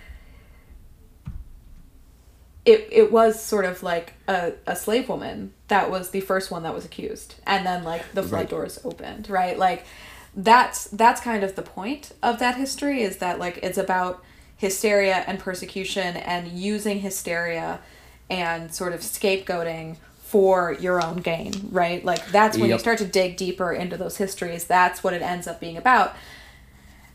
it 2.65 2.89
it 2.91 3.13
was 3.13 3.43
sort 3.43 3.65
of 3.65 3.83
like 3.83 4.15
a, 4.27 4.53
a 4.67 4.77
slave 4.77 5.09
woman 5.09 5.53
that 5.69 5.91
was 5.91 6.11
the 6.11 6.21
first 6.21 6.51
one 6.51 6.63
that 6.65 6.75
was 6.75 6.85
accused 6.85 7.37
and 7.47 7.65
then 7.65 7.85
like 7.85 8.13
the 8.13 8.23
flood 8.23 8.41
Right. 8.41 8.49
doors 8.51 8.79
opened 8.85 9.31
right 9.31 9.59
like 9.59 9.85
that's 10.37 10.85
that's 10.89 11.21
kind 11.21 11.43
of 11.45 11.55
the 11.57 11.63
point 11.63 12.13
of 12.23 12.39
that 12.41 12.57
history 12.57 13.03
is 13.03 13.19
that 13.19 13.39
like 13.39 13.59
it's 13.63 13.79
about 13.79 14.23
hysteria 14.59 15.25
and 15.27 15.39
persecution 15.39 16.17
and 16.17 16.49
using 16.49 17.01
hysteria 17.01 17.81
and 18.29 18.75
sort 18.75 18.93
of 18.93 19.01
scapegoating 19.01 19.97
for 20.21 20.77
your 20.79 21.03
own 21.03 21.17
gain, 21.17 21.55
right? 21.71 22.05
Like 22.05 22.31
that's 22.31 22.59
when 22.59 22.69
you 22.69 22.79
start 22.79 22.99
to 22.99 23.07
dig 23.07 23.39
deeper 23.39 23.73
into 23.73 23.97
those 23.97 24.19
histories. 24.19 24.65
That's 24.65 25.03
what 25.03 25.15
it 25.15 25.23
ends 25.23 25.47
up 25.47 25.59
being 25.59 25.79
about. 25.79 26.15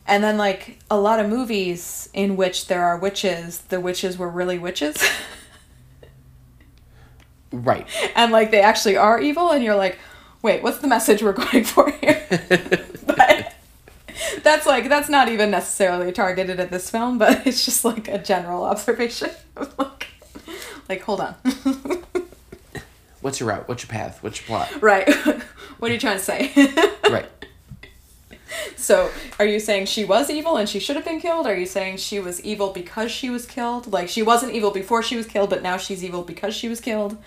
And 0.08 0.24
then 0.24 0.38
like 0.38 0.80
a 0.90 1.00
lot 1.00 1.20
of 1.20 1.30
movies 1.30 2.10
in 2.14 2.36
which 2.36 2.68
there 2.68 2.84
are 2.84 2.98
witches, 2.98 3.60
the 3.60 3.80
witches 3.80 4.18
were 4.18 4.30
really 4.30 4.58
witches. 4.58 4.98
Right. 7.52 7.86
and 8.16 8.32
like 8.32 8.50
they 8.50 8.62
actually 8.62 8.98
are 8.98 9.22
evil 9.22 9.52
and 9.52 9.64
you're 9.64 9.76
like, 9.76 10.00
"Wait, 10.42 10.64
what's 10.64 10.80
the 10.80 10.88
message 10.88 11.22
we're 11.22 11.34
going 11.52 11.64
for 11.64 11.92
here?" 11.92 12.26
but 13.06 13.43
that's 14.44 14.66
like 14.66 14.90
that's 14.90 15.10
not 15.10 15.30
even 15.30 15.52
necessarily 15.52 16.12
targeted 16.12 16.60
at 16.60 16.72
this 16.72 16.90
film, 16.90 17.18
but 17.18 17.46
it's 17.48 17.66
just 17.66 17.86
like 17.86 18.08
a 18.08 18.18
general 18.18 18.64
observation. 18.64 19.32
like, 19.78 20.08
like 20.90 21.02
hold 21.02 21.22
on. 21.22 21.36
What's 23.22 23.40
your 23.40 23.50
route? 23.50 23.68
What's 23.68 23.84
your 23.84 23.90
path? 23.90 24.22
What's 24.22 24.40
your 24.42 24.48
plot? 24.48 24.82
right. 24.82 25.08
what 25.80 25.92
are 25.92 25.94
you 25.94 26.00
trying 26.00 26.18
to 26.18 26.24
say? 26.24 26.52
Right. 27.10 27.28
So, 28.76 29.10
are 29.40 29.46
you 29.46 29.60
saying 29.60 29.86
she 29.86 30.04
was 30.04 30.30
evil 30.30 30.58
and 30.58 30.68
she 30.68 30.80
should 30.80 30.96
have 30.96 31.06
been 31.06 31.22
killed? 31.22 31.48
Are 31.48 31.56
you 31.56 31.66
saying 31.66 31.98
she 31.98 32.20
was 32.20 32.42
evil 32.42 32.72
because 32.72 33.12
she 33.12 33.30
was 33.30 33.46
killed? 33.46 33.92
Like 33.92 34.10
she 34.10 34.22
wasn't 34.22 34.54
evil 34.54 34.72
before 34.72 35.02
she 35.02 35.16
was 35.16 35.26
killed, 35.26 35.50
but 35.50 35.64
now 35.64 35.78
she's 35.78 36.04
evil 36.04 36.22
because 36.22 36.54
she 36.54 36.68
was 36.68 36.82
killed? 36.82 37.18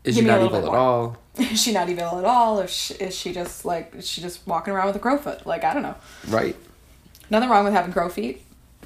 Is 0.04 0.16
she 0.16 0.22
not 0.22 0.42
evil 0.42 0.56
at 0.58 0.64
all? 0.64 1.16
Is 1.38 1.62
she 1.62 1.72
not 1.72 1.88
evil 1.88 2.18
at 2.18 2.24
all? 2.24 2.60
Or 2.60 2.64
is 2.64 3.14
she 3.16 3.32
just 3.32 3.64
like 3.64 3.94
is 3.94 4.08
she 4.08 4.20
just 4.20 4.46
walking 4.46 4.72
around 4.72 4.86
with 4.86 4.96
a 4.96 4.98
crow 4.98 5.18
foot? 5.18 5.46
Like 5.46 5.62
I 5.64 5.74
don't 5.74 5.82
know. 5.82 5.94
Right. 6.28 6.56
Nothing 7.30 7.48
wrong 7.50 7.64
with 7.64 7.74
having 7.74 7.92
crow 7.92 8.08
feet. 8.08 8.42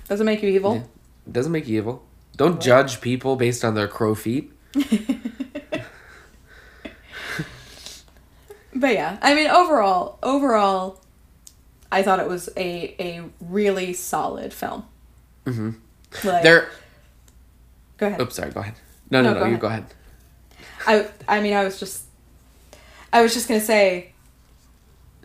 Doesn't 0.09 0.27
make 0.27 0.43
you 0.43 0.49
evil. 0.51 0.75
Yeah. 0.75 1.33
Doesn't 1.33 1.53
make 1.53 1.67
you 1.69 1.79
evil. 1.79 2.05
Don't 2.37 2.61
judge 2.61 3.01
people 3.01 3.37
based 3.37 3.65
on 3.65 3.75
their 3.75 3.89
crow 3.89 4.15
feet. 4.15 4.53
But 8.77 8.93
yeah, 8.95 9.19
I 9.23 9.35
mean 9.37 9.49
overall, 9.49 10.19
overall, 10.23 11.01
I 11.93 12.03
thought 12.03 12.19
it 12.19 12.27
was 12.29 12.49
a 12.57 12.95
a 12.99 13.23
really 13.41 13.93
solid 13.93 14.53
film. 14.53 14.85
Mm-hmm. 15.47 15.71
Like, 16.29 16.43
There. 16.43 16.71
go 17.99 18.09
ahead. 18.09 18.21
Oops, 18.21 18.35
sorry. 18.35 18.51
Go 18.51 18.61
ahead. 18.61 18.75
No, 19.11 19.23
no, 19.23 19.29
No, 19.29 19.35
no. 19.35 19.41
go 19.41 19.45
you 19.47 19.51
ahead. 19.53 19.61
go 19.61 19.67
ahead. 19.69 19.85
I 20.87 21.09
I 21.29 21.41
mean 21.41 21.53
I 21.53 21.65
was 21.65 21.79
just 21.79 22.05
I 23.13 23.23
was 23.23 23.35
just 23.35 23.49
gonna 23.49 23.61
say 23.61 24.13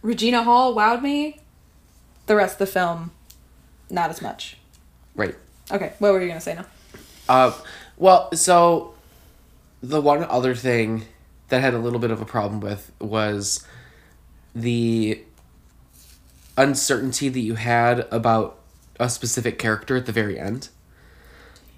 Regina 0.01 0.44
Hall 0.44 0.75
wowed 0.75 1.01
me. 1.01 1.39
The 2.28 2.36
rest 2.36 2.54
of 2.54 2.60
the 2.60 2.68
film, 2.68 3.12
not 3.89 4.12
as 4.12 4.22
much. 4.22 4.58
Right. 5.16 5.36
Okay, 5.72 5.94
what 6.00 6.13
were 6.13 6.22
you 6.22 6.28
gonna 6.28 6.42
say 6.42 6.56
now? 6.56 6.66
Uh, 7.28 7.51
well, 7.98 8.32
so 8.34 8.94
the 9.82 10.01
one 10.01 10.24
other 10.24 10.56
thing 10.56 11.06
that 11.50 11.58
I 11.58 11.60
had 11.60 11.74
a 11.74 11.80
little 11.80 12.00
bit 12.00 12.12
of 12.12 12.22
a 12.22 12.25
problem 12.25 12.60
with 12.60 12.92
was 13.00 13.66
the 14.54 15.24
uncertainty 16.58 17.30
that 17.30 17.39
you 17.39 17.56
had 17.56 18.08
about 18.12 18.60
a 19.00 19.10
specific 19.10 19.58
character 19.58 19.96
at 19.96 20.06
the 20.06 20.12
very 20.12 20.39
end. 20.39 20.70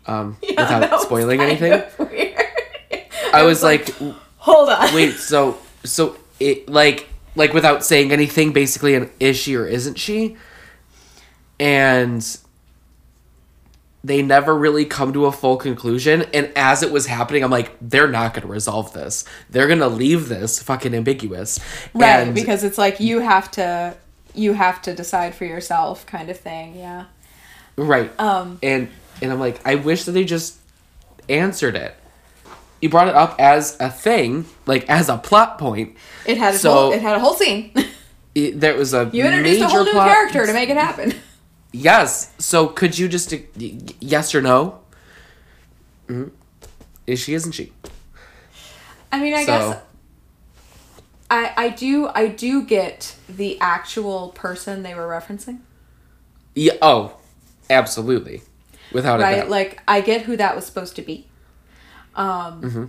Um, 0.07 0.37
that 0.55 0.81
without 0.81 1.01
spoiling 1.01 1.41
anything, 1.41 1.73
of. 1.73 2.10
I 3.33 3.43
was 3.43 3.63
like, 3.63 3.93
hold 4.37 4.69
on. 4.69 4.93
wait, 4.93 5.13
so 5.15 5.57
so 5.83 6.17
it 6.39 6.69
like 6.69 7.09
like 7.35 7.53
without 7.53 7.83
saying 7.83 8.11
anything, 8.11 8.53
basically, 8.53 8.95
an 8.95 9.09
is 9.19 9.37
she 9.37 9.55
or 9.55 9.65
isn't 9.65 9.97
she? 9.97 10.37
And 11.59 12.25
they 14.03 14.21
never 14.21 14.55
really 14.57 14.85
come 14.85 15.13
to 15.13 15.25
a 15.27 15.31
full 15.31 15.57
conclusion. 15.57 16.23
And 16.33 16.51
as 16.55 16.81
it 16.81 16.91
was 16.91 17.05
happening, 17.05 17.43
I'm 17.43 17.51
like, 17.51 17.71
they're 17.79 18.07
not 18.07 18.33
going 18.33 18.41
to 18.41 18.51
resolve 18.51 18.93
this. 18.93 19.23
They're 19.49 19.67
going 19.67 19.79
to 19.79 19.87
leave 19.87 20.27
this 20.27 20.61
fucking 20.61 20.95
ambiguous. 20.95 21.59
right, 21.93 22.21
And- 22.21 22.33
because 22.35 22.63
it's 22.63 22.77
like 22.77 22.99
you 22.99 23.19
have 23.19 23.51
to 23.51 23.95
you 24.33 24.53
have 24.53 24.81
to 24.81 24.95
decide 24.95 25.35
for 25.35 25.43
yourself 25.43 26.05
kind 26.05 26.29
of 26.29 26.39
thing, 26.39 26.75
yeah. 26.77 27.05
right. 27.75 28.17
Um 28.19 28.59
and 28.63 28.89
and 29.21 29.31
I'm 29.31 29.39
like, 29.39 29.59
I 29.67 29.75
wish 29.75 30.05
that 30.05 30.13
they 30.13 30.23
just 30.23 30.57
answered 31.29 31.75
it. 31.75 31.95
You 32.81 32.89
brought 32.89 33.07
it 33.07 33.15
up 33.15 33.35
as 33.39 33.77
a 33.79 33.89
thing, 33.91 34.45
like 34.65 34.89
as 34.89 35.07
a 35.09 35.17
plot 35.17 35.57
point. 35.59 35.95
it 36.25 36.37
had 36.37 36.55
a 36.55 36.57
So- 36.57 36.71
whole 36.73 36.91
it 36.93 37.01
had 37.01 37.15
a 37.15 37.19
whole 37.19 37.33
scene. 37.35 37.71
It, 38.33 38.61
there 38.61 38.77
was 38.77 38.93
a 38.93 39.09
you 39.11 39.25
introduced 39.25 39.59
major 39.59 39.65
a 39.65 39.67
whole 39.67 39.83
new 39.83 39.91
plot. 39.91 40.07
character 40.07 40.45
to 40.45 40.53
make 40.53 40.69
it 40.69 40.77
happen. 40.77 41.13
Yes. 41.73 42.31
So 42.37 42.67
could 42.67 42.97
you 42.97 43.07
just 43.09 43.33
yes 43.99 44.33
or 44.35 44.41
no? 44.41 44.79
Mhm. 46.07 46.31
Is 47.07 47.19
she? 47.19 47.33
Isn't 47.33 47.51
she? 47.53 47.71
I 49.11 49.19
mean, 49.21 49.33
I 49.33 49.45
So- 49.45 49.71
guess 49.71 49.81
I 51.29 51.53
I 51.57 51.69
do 51.69 52.07
I 52.13 52.27
do 52.27 52.63
get 52.63 53.15
the 53.29 53.57
actual 53.59 54.29
person 54.29 54.83
they 54.83 54.93
were 54.95 55.07
referencing, 55.07 55.59
Yeah. 56.55 56.73
Oh, 56.81 57.17
absolutely. 57.69 58.43
Without 58.93 59.19
a 59.19 59.23
doubt. 59.23 59.49
Like 59.49 59.81
I 59.87 60.01
get 60.01 60.21
who 60.23 60.35
that 60.37 60.55
was 60.55 60.65
supposed 60.65 60.95
to 60.97 61.01
be. 61.01 61.27
Um 62.15 62.61
Mm-hmm. 62.61 62.85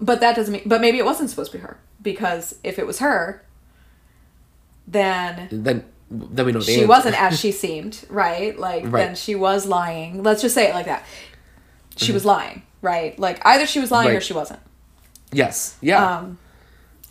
but 0.00 0.20
that 0.20 0.36
doesn't 0.36 0.52
mean 0.52 0.62
but 0.66 0.80
maybe 0.80 0.98
it 0.98 1.04
wasn't 1.04 1.30
supposed 1.30 1.52
to 1.52 1.58
be 1.58 1.62
her 1.62 1.78
because 2.02 2.54
if 2.62 2.78
it 2.78 2.86
was 2.86 2.98
her 3.00 3.44
then 4.86 5.48
then 5.50 5.84
then 6.10 6.46
we 6.46 6.52
know 6.52 6.60
the 6.60 6.64
she 6.72 6.84
wasn't 6.86 7.20
as 7.20 7.38
she 7.40 7.50
seemed, 7.50 8.04
right? 8.08 8.56
Like 8.58 8.88
then 8.90 9.16
she 9.16 9.34
was 9.34 9.66
lying. 9.66 10.22
Let's 10.22 10.40
just 10.42 10.54
say 10.54 10.68
it 10.68 10.74
like 10.74 10.86
that. 10.86 11.04
She 11.96 12.12
was 12.12 12.24
lying, 12.24 12.62
right? 12.82 13.18
Like 13.18 13.44
either 13.44 13.66
she 13.66 13.80
was 13.80 13.90
lying 13.90 14.10
or 14.10 14.12
Mm-hmm. 14.12 14.20
She 14.20 14.32
wasn't. 14.34 14.60
Yes. 15.32 15.76
Yeah. 15.80 16.18
Um, 16.18 16.38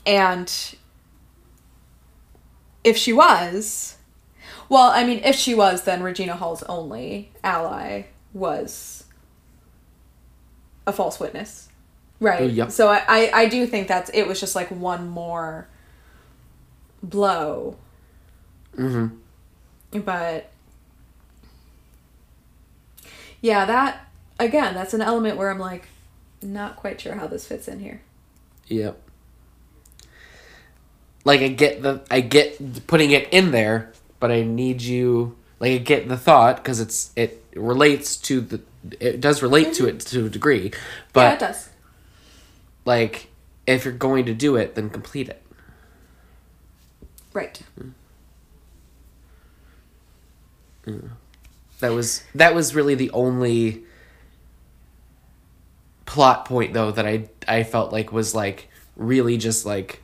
and 0.05 0.75
if 2.85 2.95
she 2.97 3.11
was, 3.11 3.97
well, 4.69 4.91
I 4.91 5.03
mean, 5.03 5.21
if 5.25 5.35
she 5.35 5.53
was, 5.55 5.83
then 5.83 6.01
Regina 6.03 6.35
Hall's 6.35 6.63
only 6.63 7.31
ally 7.43 8.03
was 8.31 9.04
a 10.87 10.93
false 10.93 11.19
witness, 11.19 11.69
right? 12.19 12.41
Oh, 12.41 12.45
yep. 12.45 12.71
So 12.71 12.87
I, 12.87 13.03
I, 13.07 13.31
I 13.33 13.45
do 13.47 13.65
think 13.67 13.87
that's 13.87 14.09
it 14.13 14.27
was 14.27 14.39
just 14.39 14.55
like 14.55 14.69
one 14.69 15.07
more 15.07 15.67
blow, 17.01 17.77
mm-hmm. 18.77 19.99
but 19.99 20.51
yeah, 23.41 23.65
that 23.65 24.07
again, 24.39 24.73
that's 24.73 24.93
an 24.93 25.01
element 25.01 25.37
where 25.37 25.49
I'm 25.49 25.59
like, 25.59 25.87
not 26.41 26.75
quite 26.75 27.01
sure 27.01 27.15
how 27.15 27.27
this 27.27 27.47
fits 27.47 27.67
in 27.67 27.79
here. 27.79 28.01
Yep. 28.67 29.01
Like 31.23 31.41
I 31.41 31.47
get 31.49 31.81
the 31.81 32.01
I 32.09 32.21
get 32.21 32.87
putting 32.87 33.11
it 33.11 33.27
in 33.31 33.51
there, 33.51 33.91
but 34.19 34.31
I 34.31 34.43
need 34.43 34.81
you 34.81 35.35
like 35.59 35.71
I 35.71 35.77
get 35.77 36.07
the 36.07 36.17
thought 36.17 36.57
because 36.57 36.79
it's 36.79 37.11
it 37.15 37.43
relates 37.55 38.15
to 38.17 38.41
the 38.41 38.61
it 38.99 39.21
does 39.21 39.41
relate 39.41 39.73
to 39.75 39.83
mm-hmm. 39.83 39.97
it 39.97 39.99
to 40.01 40.25
a 40.25 40.29
degree, 40.29 40.71
but 41.13 41.21
yeah, 41.21 41.33
it 41.33 41.39
does. 41.39 41.69
like 42.85 43.29
if 43.65 43.85
you're 43.85 43.93
going 43.93 44.25
to 44.25 44.33
do 44.33 44.55
it, 44.55 44.75
then 44.75 44.89
complete 44.89 45.29
it. 45.29 45.41
Right. 47.33 47.61
Mm. 47.79 47.91
Mm. 50.85 51.09
That 51.79 51.91
was 51.91 52.23
that 52.35 52.55
was 52.55 52.75
really 52.75 52.95
the 52.95 53.11
only 53.11 53.83
plot 56.05 56.45
point 56.45 56.73
though 56.73 56.91
that 56.91 57.05
I 57.05 57.27
I 57.47 57.63
felt 57.63 57.91
like 57.91 58.11
was 58.11 58.33
like 58.35 58.69
really 58.95 59.37
just 59.37 59.65
like 59.65 60.01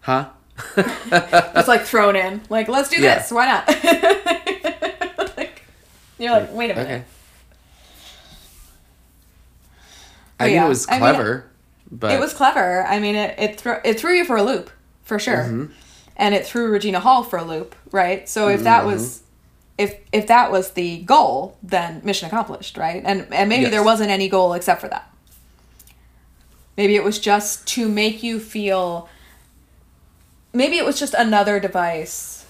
huh? 0.00 0.30
It's 0.76 1.68
like 1.68 1.82
thrown 1.82 2.16
in. 2.16 2.40
Like, 2.48 2.68
let's 2.68 2.88
do 2.88 3.00
Yeah. 3.00 3.18
this. 3.18 3.30
Why 3.30 3.46
not? 3.46 3.68
like, 5.36 5.62
you're 6.18 6.30
like, 6.32 6.54
wait 6.54 6.70
a 6.70 6.74
minute. 6.74 6.86
Okay. 6.86 7.04
I 10.46 10.48
But 10.48 10.52
mean 10.52 10.54
yeah, 10.56 10.66
it 10.66 10.68
was 10.68 10.86
I 10.88 10.92
mean, 10.92 11.00
clever, 11.00 11.44
but 11.90 12.12
It 12.12 12.20
was 12.20 12.32
clever. 12.34 12.84
I 12.84 12.98
mean, 13.00 13.14
it 13.14 13.38
it, 13.38 13.60
thro- 13.60 13.80
it 13.84 13.98
threw 14.00 14.12
you 14.14 14.24
for 14.24 14.36
a 14.36 14.42
loop, 14.42 14.70
for 15.02 15.18
sure. 15.18 15.44
Mm-hmm. 15.44 15.72
And 16.16 16.34
it 16.34 16.46
threw 16.46 16.70
Regina 16.70 17.00
Hall 17.00 17.22
for 17.22 17.38
a 17.38 17.44
loop, 17.44 17.74
right? 17.90 18.26
So 18.28 18.48
if 18.48 18.62
that 18.64 18.84
was 18.86 19.22
if 19.76 19.96
if 20.12 20.26
that 20.28 20.50
was 20.50 20.70
the 20.70 20.98
goal, 21.02 21.58
then 21.62 22.00
mission 22.04 22.26
accomplished, 22.26 22.78
right? 22.78 23.02
And 23.04 23.26
and 23.32 23.48
maybe 23.50 23.62
Yes. 23.64 23.70
there 23.72 23.82
wasn't 23.84 24.10
any 24.10 24.28
goal 24.28 24.54
except 24.54 24.80
for 24.80 24.88
that. 24.88 25.10
Maybe 26.76 26.96
it 26.96 27.04
was 27.04 27.18
just 27.18 27.66
to 27.68 27.88
make 27.88 28.22
you 28.22 28.40
feel 28.40 29.08
maybe 30.54 30.78
it 30.78 30.86
was 30.86 30.98
just 30.98 31.12
another 31.12 31.60
device 31.60 32.46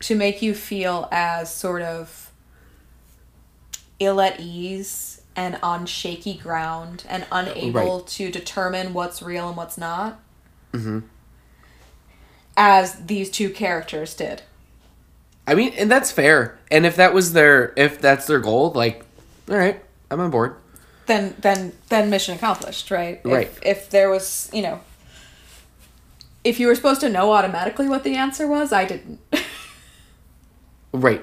to 0.00 0.14
make 0.14 0.42
you 0.42 0.54
feel 0.54 1.08
as 1.10 1.54
sort 1.54 1.80
of 1.80 2.30
ill 3.98 4.20
at 4.20 4.38
ease 4.40 5.21
and 5.36 5.58
on 5.62 5.86
shaky 5.86 6.34
ground 6.34 7.04
and 7.08 7.26
unable 7.32 7.98
Right. 7.98 8.06
to 8.08 8.30
determine 8.30 8.92
what's 8.94 9.22
real 9.22 9.48
and 9.48 9.56
what's 9.56 9.78
not. 9.78 10.20
Mm-hmm. 10.72 11.00
As 12.56 13.06
these 13.06 13.30
two 13.30 13.48
characters 13.50 14.14
did. 14.14 14.42
I 15.46 15.54
mean, 15.54 15.72
and 15.76 15.90
that's 15.90 16.12
fair. 16.12 16.58
And 16.70 16.84
if 16.86 16.96
that 16.96 17.14
was 17.14 17.32
their 17.32 17.72
if 17.76 18.00
that's 18.00 18.26
their 18.26 18.38
goal, 18.38 18.72
like, 18.72 19.04
all 19.50 19.56
right, 19.56 19.82
I'm 20.10 20.20
on 20.20 20.30
board. 20.30 20.56
then 21.06 21.34
then 21.40 21.72
then 21.88 22.10
mission 22.10 22.34
accomplished, 22.36 22.90
right? 22.90 23.20
Right. 23.24 23.46
If, 23.48 23.60
if 23.64 23.90
there 23.90 24.08
was, 24.10 24.50
you 24.52 24.62
know, 24.62 24.80
if 26.44 26.60
you 26.60 26.66
were 26.66 26.74
supposed 26.74 27.00
to 27.00 27.08
know 27.08 27.32
automatically 27.32 27.88
what 27.88 28.04
the 28.04 28.16
answer 28.16 28.46
was, 28.46 28.72
I 28.72 28.84
didn't. 28.84 29.18
Right. 30.94 31.22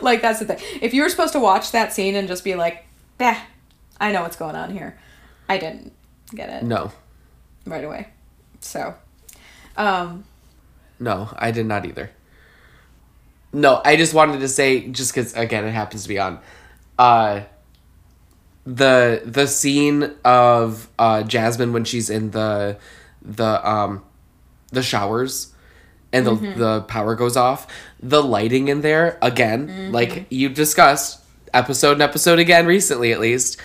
like 0.00 0.22
that's 0.22 0.38
the 0.38 0.44
thing. 0.44 0.58
If 0.80 0.94
you 0.94 1.02
were 1.02 1.08
supposed 1.08 1.32
to 1.32 1.40
watch 1.40 1.72
that 1.72 1.92
scene 1.92 2.14
and 2.14 2.28
just 2.28 2.44
be 2.44 2.54
like, 2.54 2.84
"Bah, 3.20 3.36
I 4.00 4.10
know 4.12 4.22
what's 4.22 4.36
going 4.36 4.56
on 4.56 4.70
here," 4.72 4.98
I 5.48 5.58
didn't 5.58 5.92
get 6.34 6.48
it 6.48 6.62
No. 6.64 6.90
right 7.66 7.84
away. 7.84 8.08
So, 8.60 8.94
um, 9.76 10.24
No, 10.98 11.28
I 11.36 11.50
did 11.50 11.66
not 11.66 11.84
either. 11.86 12.10
No, 13.52 13.80
I 13.84 13.96
just 13.96 14.14
wanted 14.14 14.40
to 14.40 14.48
say 14.48 14.88
just 14.88 15.12
because 15.14 15.34
again 15.36 15.64
it 15.66 15.72
happens 15.72 16.02
to 16.04 16.08
be 16.08 16.18
on, 16.18 16.38
uh, 16.98 17.40
the 18.66 19.22
the 19.24 19.46
scene 19.46 20.12
of 20.24 20.88
uh 20.98 21.22
Jasmine 21.22 21.72
when 21.72 21.84
she's 21.84 22.10
in 22.10 22.30
the 22.30 22.76
the 23.22 23.68
um 23.68 24.02
the 24.70 24.82
showers 24.82 25.52
and 26.12 26.26
the 26.26 26.34
the 26.56 26.80
power 26.82 27.14
goes 27.14 27.36
off. 27.36 27.66
The 28.00 28.22
lighting 28.22 28.68
in 28.68 28.82
there 28.82 29.18
again, 29.22 29.90
like 29.92 30.26
you 30.30 30.48
discussed 30.50 31.20
episode 31.54 31.92
and 31.92 32.02
episode 32.02 32.38
again 32.38 32.66
recently 32.66 33.12
at 33.12 33.20
least. 33.20 33.58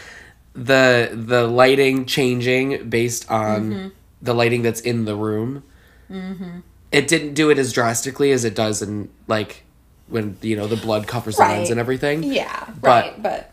The 0.53 1.09
the 1.11 1.47
lighting 1.47 2.05
changing 2.05 2.89
based 2.89 3.29
on 3.29 3.71
mm-hmm. 3.71 3.87
the 4.21 4.33
lighting 4.33 4.61
that's 4.61 4.79
in 4.79 5.05
the 5.05 5.15
room. 5.15 5.63
Mm-hmm. 6.09 6.59
It 6.91 7.07
didn't 7.07 7.33
do 7.33 7.49
it 7.49 7.59
as 7.59 7.73
drastically 7.73 8.31
as 8.31 8.45
it 8.45 8.55
does 8.55 8.81
in 8.81 9.09
like 9.27 9.63
when 10.07 10.37
you 10.41 10.55
know 10.55 10.67
the 10.67 10.77
blood 10.77 11.07
covers 11.07 11.37
the 11.37 11.43
lens 11.43 11.69
and 11.69 11.79
everything. 11.79 12.23
Yeah, 12.23 12.69
But- 12.79 12.87
right, 12.87 13.21
but 13.21 13.51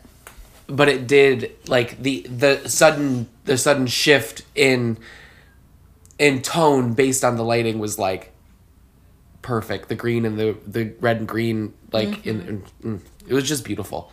but 0.67 0.87
it 0.87 1.07
did 1.07 1.51
like 1.67 2.01
the 2.01 2.21
the 2.21 2.69
sudden 2.69 3.27
the 3.45 3.57
sudden 3.57 3.87
shift 3.87 4.43
in 4.55 4.97
in 6.19 6.41
tone 6.41 6.93
based 6.93 7.23
on 7.23 7.35
the 7.35 7.43
lighting 7.43 7.79
was 7.79 7.99
like 7.99 8.31
perfect. 9.41 9.89
The 9.89 9.95
green 9.95 10.25
and 10.25 10.39
the 10.39 10.55
the 10.65 10.93
red 11.01 11.17
and 11.17 11.27
green 11.27 11.73
like 11.91 12.25
in, 12.25 12.41
mm-hmm. 12.41 12.87
in 12.87 12.99
mm, 12.99 13.01
it 13.27 13.33
was 13.33 13.47
just 13.47 13.65
beautiful 13.65 14.11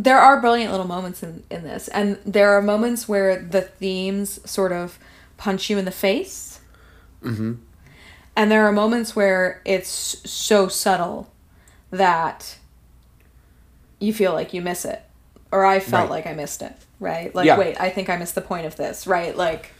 there 0.00 0.18
are 0.18 0.40
brilliant 0.40 0.70
little 0.70 0.86
moments 0.86 1.22
in, 1.24 1.42
in 1.50 1.64
this 1.64 1.88
and 1.88 2.18
there 2.24 2.50
are 2.56 2.62
moments 2.62 3.08
where 3.08 3.40
the 3.42 3.62
themes 3.62 4.38
sort 4.48 4.70
of 4.70 4.96
punch 5.36 5.68
you 5.68 5.76
in 5.76 5.84
the 5.84 5.90
face 5.90 6.60
mm-hmm. 7.22 7.54
and 8.36 8.50
there 8.50 8.64
are 8.66 8.70
moments 8.72 9.16
where 9.16 9.60
it's 9.64 9.88
so 10.30 10.68
subtle 10.68 11.30
that 11.90 12.58
you 13.98 14.12
feel 14.12 14.32
like 14.32 14.54
you 14.54 14.62
miss 14.62 14.84
it 14.84 15.02
or 15.50 15.64
i 15.64 15.80
felt 15.80 16.04
Right. 16.08 16.24
like 16.24 16.26
i 16.28 16.32
missed 16.32 16.62
it 16.62 16.74
right 17.00 17.34
like 17.34 17.46
Yeah. 17.46 17.58
wait 17.58 17.80
i 17.80 17.90
think 17.90 18.08
i 18.08 18.16
missed 18.16 18.34
the 18.36 18.40
point 18.40 18.66
of 18.66 18.76
this 18.76 19.06
right 19.06 19.36
like 19.36 19.72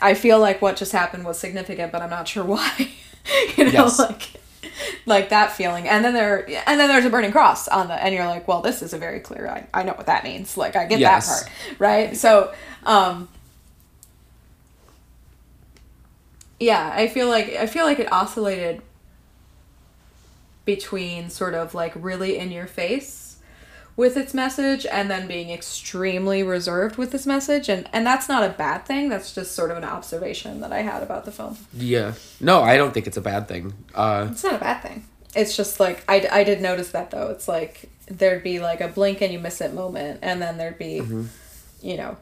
i 0.00 0.14
feel 0.14 0.38
like 0.38 0.62
what 0.62 0.76
just 0.76 0.92
happened 0.92 1.24
was 1.24 1.38
significant 1.38 1.90
but 1.90 2.00
i'm 2.02 2.10
not 2.10 2.28
sure 2.28 2.44
why 2.54 2.70
you 3.56 3.64
know 3.64 3.70
Yes. 3.72 3.98
like 3.98 4.34
like 5.06 5.28
that 5.30 5.52
feeling. 5.52 5.88
And 5.88 6.04
then 6.04 6.14
there 6.14 6.46
and 6.66 6.78
then 6.80 6.88
there's 6.88 7.04
a 7.04 7.10
burning 7.10 7.32
cross 7.32 7.68
on 7.68 7.88
the 7.88 7.94
and 7.94 8.14
you're 8.14 8.26
like 8.26 8.46
well 8.48 8.60
this 8.62 8.82
is 8.82 8.92
a 8.92 8.98
very 8.98 9.20
clear 9.20 9.48
i, 9.48 9.66
I 9.80 9.82
know 9.82 9.92
what 9.94 10.06
that 10.06 10.24
means. 10.24 10.56
Like 10.56 10.76
i 10.76 10.86
get 10.86 10.98
Yes. 11.00 11.42
that 11.42 11.50
part 11.50 11.78
right? 11.80 12.16
So 12.16 12.52
um 12.84 13.28
yeah 16.60 16.92
i 16.94 17.08
feel 17.08 17.28
like 17.28 17.48
i 17.56 17.66
feel 17.66 17.84
like 17.84 17.98
it 17.98 18.12
oscillated 18.12 18.80
between 20.64 21.28
sort 21.28 21.54
of 21.54 21.74
like 21.74 21.92
really 21.96 22.38
in 22.38 22.52
your 22.52 22.66
face 22.68 23.21
with 23.96 24.16
its 24.16 24.32
message 24.32 24.86
and 24.86 25.10
then 25.10 25.26
being 25.26 25.50
extremely 25.50 26.42
reserved 26.42 26.96
with 26.96 27.12
this 27.12 27.26
message. 27.26 27.68
And 27.68 27.88
and 27.92 28.06
that's 28.06 28.28
not 28.28 28.42
a 28.42 28.50
bad 28.50 28.86
thing. 28.86 29.08
That's 29.08 29.34
just 29.34 29.52
sort 29.52 29.70
of 29.70 29.76
an 29.76 29.84
observation 29.84 30.60
that 30.60 30.72
i 30.72 30.80
had 30.80 31.02
about 31.02 31.24
the 31.24 31.32
film. 31.32 31.56
Yeah. 31.74 32.14
No 32.40 32.62
i 32.62 32.76
don't 32.76 32.92
think 32.92 33.06
it's 33.06 33.16
a 33.16 33.22
bad 33.22 33.48
thing. 33.48 33.74
Uh 33.94 34.28
it's 34.30 34.44
not 34.44 34.54
a 34.54 34.58
bad 34.58 34.82
thing. 34.82 35.04
It's 35.34 35.56
just 35.56 35.80
like 35.80 36.04
I, 36.08 36.26
I 36.30 36.44
did 36.44 36.60
notice 36.60 36.90
that 36.92 37.10
though. 37.10 37.28
It's 37.28 37.48
like 37.48 37.90
there'd 38.06 38.42
be 38.42 38.58
like 38.58 38.80
a 38.80 38.88
blink 38.88 39.20
and 39.20 39.32
you 39.32 39.38
miss 39.38 39.60
it 39.60 39.72
moment, 39.72 40.20
and 40.22 40.42
then 40.42 40.58
there'd 40.58 40.78
be, 40.78 41.02
you 41.80 41.96
know, 41.96 42.16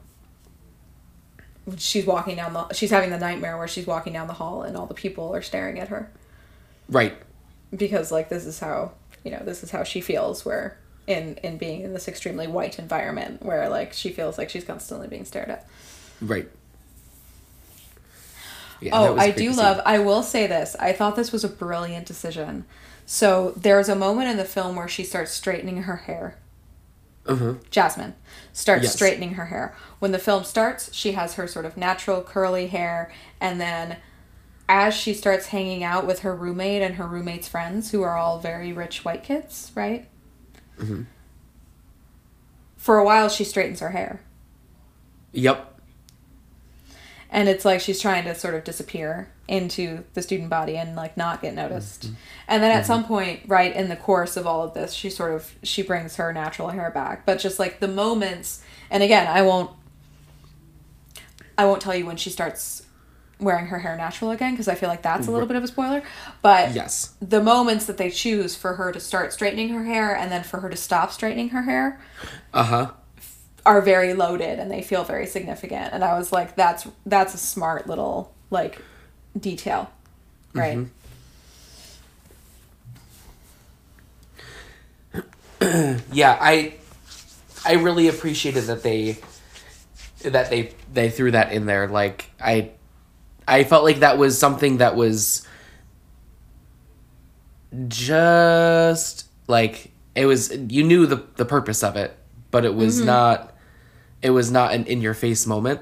she's 1.76 2.06
walking 2.06 2.36
down 2.36 2.52
the 2.52 2.72
she's 2.72 2.90
having 2.90 3.10
the 3.10 3.18
nightmare 3.18 3.56
where 3.56 3.68
she's 3.68 3.86
walking 3.86 4.12
down 4.12 4.26
the 4.26 4.34
hall 4.34 4.62
and 4.62 4.76
all 4.76 4.86
the 4.86 4.94
people 4.94 5.34
are 5.34 5.42
staring 5.42 5.78
at 5.78 5.88
her. 5.88 6.10
Right. 6.88 7.14
Because 7.74 8.10
like 8.10 8.28
this 8.28 8.46
is 8.46 8.58
how 8.60 8.92
you 9.24 9.30
know 9.30 9.42
this 9.44 9.62
is 9.62 9.70
how 9.70 9.84
she 9.84 10.00
feels 10.00 10.44
where 10.44 10.78
in 11.06 11.36
in 11.42 11.58
being 11.58 11.82
in 11.82 11.92
this 11.92 12.06
extremely 12.08 12.46
white 12.46 12.78
environment 12.78 13.42
where 13.42 13.68
like 13.68 13.92
she 13.92 14.10
feels 14.10 14.38
like 14.38 14.48
she's 14.50 14.64
constantly 14.64 15.08
being 15.08 15.24
stared 15.24 15.50
at. 15.50 15.66
right 16.20 16.48
yeah, 18.80 18.90
Oh, 18.94 19.16
I 19.18 19.30
do 19.30 19.52
love. 19.52 19.80
I 19.84 19.98
will 19.98 20.22
say 20.22 20.46
this. 20.46 20.74
I 20.80 20.92
thought 20.92 21.14
this 21.16 21.32
was 21.32 21.44
a 21.44 21.48
brilliant 21.48 22.06
decision. 22.06 22.64
So 23.04 23.52
there's 23.56 23.88
a 23.90 23.94
moment 23.96 24.30
in 24.30 24.36
the 24.38 24.44
film 24.44 24.74
where 24.76 24.88
she 24.88 25.04
starts 25.04 25.32
straightening 25.32 25.82
her 25.82 25.96
hair. 25.96 26.38
uh-huh. 27.26 27.54
Jasmine 27.70 28.14
starts 28.54 28.84
Yes. 28.84 28.94
straightening 28.94 29.34
her 29.34 29.46
hair. 29.46 29.74
When 29.98 30.12
the 30.12 30.18
film 30.18 30.44
starts, 30.44 30.94
she 30.94 31.12
has 31.12 31.34
her 31.34 31.46
sort 31.46 31.66
of 31.66 31.76
natural 31.76 32.22
curly 32.22 32.68
hair, 32.68 33.12
and 33.40 33.60
then 33.60 33.98
as 34.68 34.94
she 34.94 35.12
starts 35.12 35.46
hanging 35.48 35.84
out 35.84 36.06
with 36.06 36.20
her 36.20 36.34
roommate 36.34 36.80
and 36.80 36.94
her 36.94 37.06
roommate's 37.06 37.48
friends, 37.48 37.90
who 37.90 38.02
are 38.02 38.16
all 38.16 38.38
very 38.38 38.72
rich 38.72 39.04
white 39.04 39.22
kids, 39.24 39.72
right? 39.74 40.08
Mm-hmm. 40.80 41.02
For 42.76 42.98
a 42.98 43.04
while, 43.04 43.28
she 43.28 43.44
straightens 43.44 43.80
her 43.80 43.90
hair. 43.90 44.20
yep. 45.32 45.66
And 47.32 47.48
it's 47.48 47.64
like 47.64 47.80
she's 47.80 48.00
trying 48.00 48.24
to 48.24 48.34
sort 48.34 48.54
of 48.54 48.64
disappear 48.64 49.30
into 49.46 50.02
the 50.14 50.22
student 50.22 50.50
body 50.50 50.76
and 50.76 50.96
like 50.96 51.16
not 51.16 51.40
get 51.40 51.54
noticed. 51.54 52.06
Mm-hmm. 52.06 52.14
And 52.48 52.62
then 52.62 52.70
at 52.72 52.78
mm-hmm. 52.78 52.86
some 52.86 53.04
point 53.04 53.42
right 53.46 53.74
in 53.74 53.88
the 53.88 53.94
course 53.94 54.36
of 54.36 54.48
all 54.48 54.64
of 54.64 54.74
this 54.74 54.92
she 54.92 55.10
sort 55.10 55.32
of 55.34 55.54
she 55.62 55.82
brings 55.82 56.16
her 56.16 56.32
natural 56.32 56.70
hair 56.70 56.90
back. 56.90 57.24
But 57.24 57.38
just 57.38 57.60
like 57.60 57.78
the 57.78 57.86
moments 57.86 58.64
and 58.90 59.02
again 59.02 59.26
i 59.26 59.40
won't 59.40 59.70
i 61.56 61.64
won't 61.64 61.80
tell 61.80 61.94
you 61.94 62.04
when 62.04 62.16
she 62.16 62.30
starts 62.30 62.82
wearing 63.40 63.66
her 63.66 63.78
hair 63.78 63.96
natural 63.96 64.30
again 64.30 64.52
because 64.52 64.68
i 64.68 64.74
feel 64.74 64.88
like 64.88 65.02
that's 65.02 65.26
a 65.26 65.30
little 65.30 65.48
bit 65.48 65.56
of 65.56 65.64
a 65.64 65.68
spoiler 65.68 66.02
but 66.42 66.74
yes. 66.74 67.14
the 67.20 67.42
moments 67.42 67.86
that 67.86 67.96
they 67.96 68.10
choose 68.10 68.54
for 68.54 68.74
her 68.74 68.92
to 68.92 69.00
start 69.00 69.32
straightening 69.32 69.70
her 69.70 69.84
hair 69.84 70.14
and 70.14 70.30
then 70.30 70.42
for 70.42 70.60
her 70.60 70.68
to 70.68 70.76
stop 70.76 71.10
straightening 71.10 71.48
her 71.48 71.62
hair 71.62 72.00
uh-huh. 72.52 72.90
are 73.64 73.80
very 73.80 74.14
loaded 74.14 74.58
and 74.58 74.70
they 74.70 74.82
feel 74.82 75.04
very 75.04 75.26
significant 75.26 75.92
and 75.92 76.04
i 76.04 76.16
was 76.18 76.32
like 76.32 76.54
that's 76.54 76.86
that's 77.06 77.34
a 77.34 77.38
smart 77.38 77.86
little 77.86 78.34
like 78.50 78.82
detail. 79.38 79.90
Right. 80.52 80.86
Yeah 86.12 86.38
i 86.40 86.72
i 87.66 87.74
really 87.74 88.08
appreciated 88.08 88.64
that 88.64 88.82
they 88.82 89.18
that 90.22 90.48
they 90.48 90.72
they 90.92 91.10
threw 91.10 91.32
that 91.32 91.52
in 91.52 91.66
there. 91.66 91.86
Like 91.86 92.30
i 92.40 92.70
i 93.48 93.64
felt 93.64 93.84
like 93.84 94.00
that 94.00 94.18
was 94.18 94.38
something 94.38 94.78
that 94.78 94.96
was 94.96 95.46
just 97.88 99.26
like 99.46 99.90
it 100.14 100.26
was 100.26 100.56
you 100.68 100.82
knew 100.82 101.06
the 101.06 101.24
the 101.36 101.44
purpose 101.44 101.82
of 101.82 101.96
it 101.96 102.16
but 102.50 102.64
it 102.64 102.74
was 102.74 103.00
not 103.00 103.56
it 104.22 104.30
was 104.30 104.50
not 104.50 104.74
an 104.74 104.84
in 104.86 105.00
your 105.00 105.14
face 105.14 105.46
moment. 105.46 105.80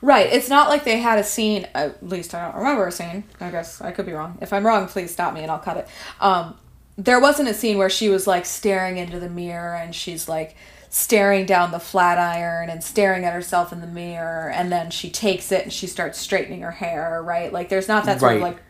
Right 0.00 0.30
it's 0.32 0.48
not 0.48 0.68
like 0.68 0.84
they 0.84 0.98
had 0.98 1.18
a 1.18 1.24
scene 1.24 1.66
at 1.74 2.06
least 2.06 2.34
i 2.34 2.44
don't 2.44 2.56
remember 2.56 2.86
a 2.86 2.92
scene 2.92 3.24
i 3.40 3.50
guess 3.50 3.80
i 3.80 3.90
could 3.90 4.06
be 4.06 4.12
wrong. 4.12 4.38
If 4.40 4.52
i'm 4.52 4.66
wrong 4.66 4.86
please 4.86 5.10
stop 5.10 5.32
me 5.32 5.42
and 5.42 5.50
i'll 5.50 5.58
cut 5.58 5.76
it. 5.78 5.88
Um 6.20 6.56
there 6.96 7.20
wasn't 7.20 7.48
a 7.48 7.54
scene 7.54 7.78
where 7.78 7.90
she 7.90 8.08
was 8.08 8.26
like 8.26 8.46
staring 8.46 8.98
into 8.98 9.18
the 9.18 9.28
mirror 9.28 9.74
and 9.74 9.94
she's 9.94 10.28
like 10.28 10.56
staring 10.94 11.44
down 11.44 11.72
the 11.72 11.80
flat 11.80 12.18
iron 12.18 12.70
and 12.70 12.84
staring 12.84 13.24
at 13.24 13.32
herself 13.32 13.72
in 13.72 13.80
the 13.80 13.86
mirror 13.86 14.48
and 14.54 14.70
then 14.70 14.92
she 14.92 15.10
takes 15.10 15.50
it 15.50 15.64
and 15.64 15.72
she 15.72 15.88
starts 15.88 16.20
straightening 16.20 16.60
her 16.60 16.70
hair 16.70 17.20
right 17.20 17.52
like 17.52 17.68
there's 17.68 17.88
not 17.88 18.04
that 18.04 18.20
sort 18.20 18.36
of 18.36 18.42
like 18.42 18.62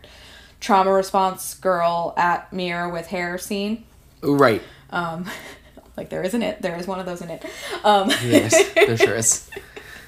trauma 0.58 0.90
response 0.90 1.52
girl 1.52 2.14
at 2.16 2.50
mirror 2.50 2.88
with 2.88 3.08
hair 3.08 3.36
scene 3.36 3.84
right 4.22 4.62
Um, 4.88 5.26
like 5.98 6.08
there 6.08 6.22
isn't 6.22 6.42
it. 6.42 6.62
There 6.62 6.76
is 6.76 6.86
one 6.86 6.98
of 6.98 7.04
those 7.04 7.20
in 7.20 7.28
it. 7.28 7.44
Um, 7.84 8.08
yes 8.24 8.72
there 8.72 8.96
sure 8.96 9.16
is 9.16 9.50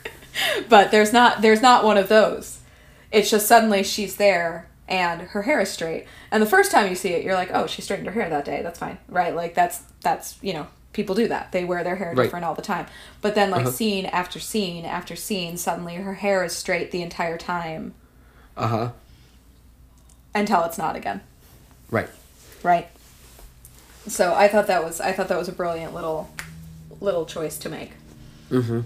but 0.71 0.91
there's 0.91 1.13
not. 1.13 1.43
There's 1.43 1.61
not 1.61 1.85
one 1.85 1.99
of 1.99 2.09
those. 2.09 2.61
It's 3.13 3.31
just 3.31 3.47
suddenly 3.47 3.83
she's 3.83 4.17
there 4.17 4.69
and 4.89 5.21
her 5.21 5.43
hair 5.43 5.61
is 5.61 5.71
straight. 5.71 6.07
And 6.31 6.43
the 6.43 6.47
first 6.47 6.71
time 6.71 6.89
you 6.89 6.95
see 6.95 7.11
it, 7.11 7.25
you're 7.25 7.35
like, 7.35 7.51
oh, 7.53 7.67
she 7.67 7.83
straightened 7.83 8.09
her 8.09 8.15
hair 8.15 8.31
that 8.31 8.45
day. 8.47 8.63
That's 8.63 8.79
fine, 8.79 8.97
right? 9.09 9.35
Like 9.35 9.55
that's 9.55 9.83
that's 10.01 10.39
you 10.43 10.55
know 10.55 10.67
people 10.97 11.15
do 11.15 11.29
that. 11.29 11.53
They 11.53 11.65
wear 11.65 11.85
their 11.85 11.97
hair 11.97 12.13
Right. 12.15 12.25
different 12.25 12.45
all 12.45 12.55
the 12.55 12.63
time. 12.63 12.87
But 13.21 13.35
then 13.37 13.51
like 13.51 13.61
Uh-huh. 13.67 13.71
scene 13.71 14.07
after 14.07 14.41
scene 14.41 14.85
after 14.85 15.15
scene, 15.15 15.57
suddenly 15.57 15.95
her 15.97 16.15
hair 16.15 16.43
is 16.43 16.57
straight 16.57 16.91
the 16.91 17.03
entire 17.03 17.39
time 17.39 17.95
uh-huh 18.57 18.91
until 20.35 20.65
it's 20.65 20.79
not 20.79 20.97
again. 20.97 21.21
right 21.91 22.09
right 22.63 22.89
so 24.09 24.35
i 24.35 24.49
thought 24.49 24.67
that 24.67 24.83
was 24.85 25.01
i 25.01 25.13
thought 25.13 25.29
that 25.29 25.39
was 25.39 25.49
a 25.49 25.53
brilliant 25.53 25.93
little 25.95 26.29
little 27.01 27.27
choice 27.27 27.59
to 27.59 27.69
make. 27.69 27.93
Mm-hmm. 28.51 28.81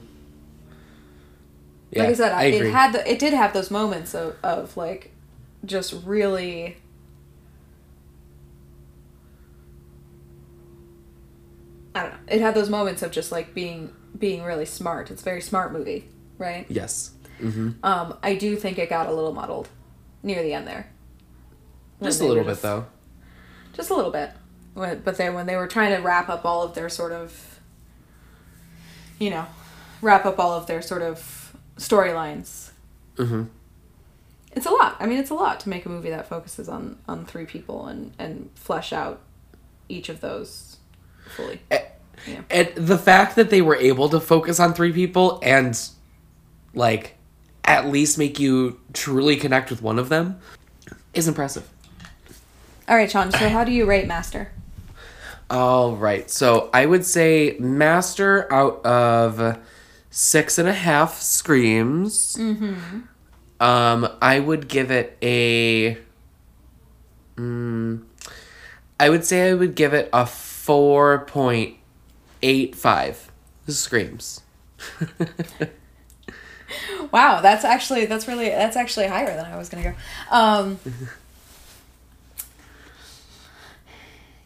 like 1.94 2.08
I 2.08 2.12
said, 2.14 2.32
I 2.32 2.44
it 2.44 2.70
had 2.72 2.92
the, 2.94 3.10
it 3.10 3.18
did 3.18 3.32
have 3.32 3.52
those 3.52 3.70
moments 3.70 4.14
of, 4.14 4.36
of 4.42 4.76
like 4.76 5.12
just 5.64 5.92
really 6.04 6.76
I 11.94 12.02
don't 12.02 12.12
know. 12.12 12.18
It 12.28 12.40
had 12.40 12.54
those 12.54 12.70
moments 12.70 13.02
of 13.02 13.10
just 13.10 13.32
like 13.32 13.54
being 13.54 13.92
being 14.18 14.42
really 14.42 14.66
smart. 14.66 15.10
It's 15.10 15.22
a 15.22 15.24
very 15.24 15.40
smart 15.40 15.72
movie, 15.72 16.08
right? 16.38 16.66
Yes. 16.68 17.12
Mm-hmm. 17.40 17.70
Um, 17.82 18.18
I 18.22 18.34
do 18.34 18.56
think 18.56 18.78
it 18.78 18.90
got 18.90 19.08
a 19.08 19.12
little 19.12 19.32
muddled 19.32 19.68
near 20.22 20.42
the 20.42 20.52
end 20.52 20.66
there. 20.66 20.90
Just 22.02 22.20
a 22.20 22.24
little 22.24 22.44
bit, 22.44 22.62
though. 22.62 22.86
Just 23.72 23.90
a 23.90 23.94
little 23.94 24.10
bit, 24.10 24.32
but 24.74 25.16
then 25.16 25.34
when 25.34 25.46
they 25.46 25.56
were 25.56 25.66
trying 25.66 25.94
to 25.94 26.02
wrap 26.02 26.28
up 26.28 26.44
all 26.44 26.62
of 26.62 26.74
their 26.74 26.88
sort 26.88 27.12
of, 27.12 27.60
you 29.18 29.30
know, 29.30 29.46
wrap 30.02 30.24
up 30.26 30.38
all 30.38 30.52
of 30.52 30.66
their 30.66 30.82
sort 30.82 31.02
of 31.02 31.56
storylines. 31.76 32.70
Mm-hmm. 33.16 33.44
It's 34.52 34.66
a 34.66 34.70
lot. 34.70 34.96
I 34.98 35.06
mean, 35.06 35.18
it's 35.18 35.30
a 35.30 35.34
lot 35.34 35.60
to 35.60 35.68
make 35.68 35.86
a 35.86 35.88
movie 35.88 36.10
that 36.10 36.28
focuses 36.28 36.68
on 36.68 36.98
on 37.06 37.24
three 37.24 37.46
people 37.46 37.86
and 37.86 38.12
and 38.18 38.50
flesh 38.54 38.92
out 38.92 39.20
each 39.88 40.08
of 40.08 40.20
those 40.20 40.69
fully. 41.36 41.60
And, 41.70 41.82
and 42.50 42.68
the 42.74 42.98
fact 42.98 43.36
that 43.36 43.50
they 43.50 43.62
were 43.62 43.76
able 43.76 44.08
to 44.10 44.20
focus 44.20 44.60
on 44.60 44.74
three 44.74 44.92
people 44.92 45.40
and 45.42 45.78
like 46.74 47.16
at 47.64 47.86
least 47.86 48.18
make 48.18 48.38
you 48.38 48.80
truly 48.92 49.36
connect 49.36 49.70
with 49.70 49.82
one 49.82 49.98
of 49.98 50.08
them 50.08 50.40
is 51.14 51.28
impressive. 51.28 51.68
All 52.88 52.96
right, 52.96 53.10
Sean. 53.10 53.30
So, 53.30 53.48
how 53.48 53.62
do 53.62 53.70
you 53.70 53.86
rate 53.86 54.08
Master? 54.08 54.50
All 55.48 55.94
right. 55.94 56.28
So, 56.28 56.70
I 56.74 56.86
would 56.86 57.04
say 57.04 57.56
Master 57.60 58.52
out 58.52 58.84
of 58.84 59.58
six 60.10 60.58
and 60.58 60.68
a 60.68 60.72
half 60.72 61.20
screams. 61.20 62.36
Mm-hmm. 62.36 63.00
Um, 63.60 64.08
I 64.20 64.40
would 64.40 64.66
give 64.66 64.90
it 64.90 65.16
a. 65.22 65.98
Mm, 67.36 68.02
I 68.98 69.08
would 69.08 69.24
say 69.24 69.50
I 69.50 69.54
would 69.54 69.76
give 69.76 69.94
it 69.94 70.08
a 70.12 70.26
four 70.70 71.24
point 71.24 71.78
eight 72.44 72.76
five 72.76 73.32
screams. 73.66 74.42
wow, 77.10 77.40
that's 77.40 77.64
actually 77.64 78.06
that's 78.06 78.28
really 78.28 78.50
that's 78.50 78.76
actually 78.76 79.08
higher 79.08 79.34
than 79.34 79.46
I 79.46 79.56
was 79.56 79.68
gonna 79.68 79.82
go. 79.82 79.94
Um, 80.30 80.78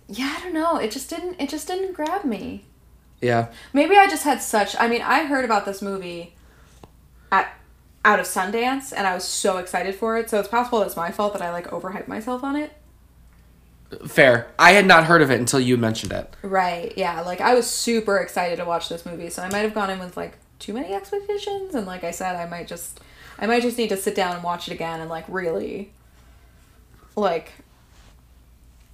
yeah, 0.09 0.35
I 0.39 0.43
don't 0.45 0.55
know. 0.55 0.79
It 0.79 0.93
just 0.93 1.11
didn't. 1.11 1.39
It 1.39 1.51
just 1.51 1.67
didn't 1.67 1.93
grab 1.93 2.25
me. 2.25 2.65
Yeah. 3.21 3.49
Maybe 3.75 3.95
I 3.95 4.09
just 4.09 4.25
had 4.25 4.41
such. 4.41 4.75
I 4.81 4.89
mean, 4.89 5.03
I 5.03 5.25
heard 5.25 5.45
about 5.45 5.67
this 5.67 5.83
movie 5.83 6.35
at 7.31 7.53
out 8.03 8.19
of 8.19 8.25
Sundance, 8.25 8.95
and 8.97 9.07
I 9.07 9.13
was 9.13 9.25
so 9.25 9.59
excited 9.59 9.95
for 9.95 10.17
it. 10.17 10.31
So 10.31 10.41
it's 10.41 10.49
possible 10.49 10.81
it's 10.81 10.97
my 10.97 11.11
fault 11.11 11.35
that 11.35 11.43
I 11.43 11.51
like 11.53 11.67
overhyped 11.67 12.09
myself 12.09 12.43
on 12.43 12.57
it. 12.57 12.73
Fair. 14.07 14.53
I 14.59 14.73
had 14.73 14.87
not 14.87 15.05
heard 15.05 15.23
of 15.23 15.31
it 15.31 15.38
until 15.38 15.61
you 15.61 15.77
mentioned 15.77 16.12
it. 16.12 16.35
Right. 16.42 16.92
Yeah. 16.97 17.20
Like 17.20 17.40
I 17.40 17.55
was 17.55 17.68
super 17.68 18.18
excited 18.18 18.57
to 18.57 18.64
watch 18.64 18.88
this 18.88 19.07
movie, 19.07 19.31
so 19.31 19.42
I 19.42 19.51
might 19.51 19.61
have 19.61 19.75
gone 19.75 19.90
in 19.90 19.99
with 19.99 20.16
like 20.16 20.38
too 20.59 20.73
many 20.73 20.94
expectations, 20.94 21.75
and 21.75 21.87
like 21.87 22.05
I 22.05 22.11
said, 22.11 22.37
I 22.37 22.49
might 22.49 22.66
just, 22.66 23.01
I 23.38 23.47
might 23.47 23.62
just 23.62 23.77
need 23.77 23.88
to 23.90 23.97
sit 23.97 24.14
down 24.14 24.35
and 24.35 24.42
watch 24.42 24.68
it 24.68 24.73
again 24.73 25.01
and 25.01 25.11
like 25.11 25.25
really, 25.29 25.92
like, 27.16 27.53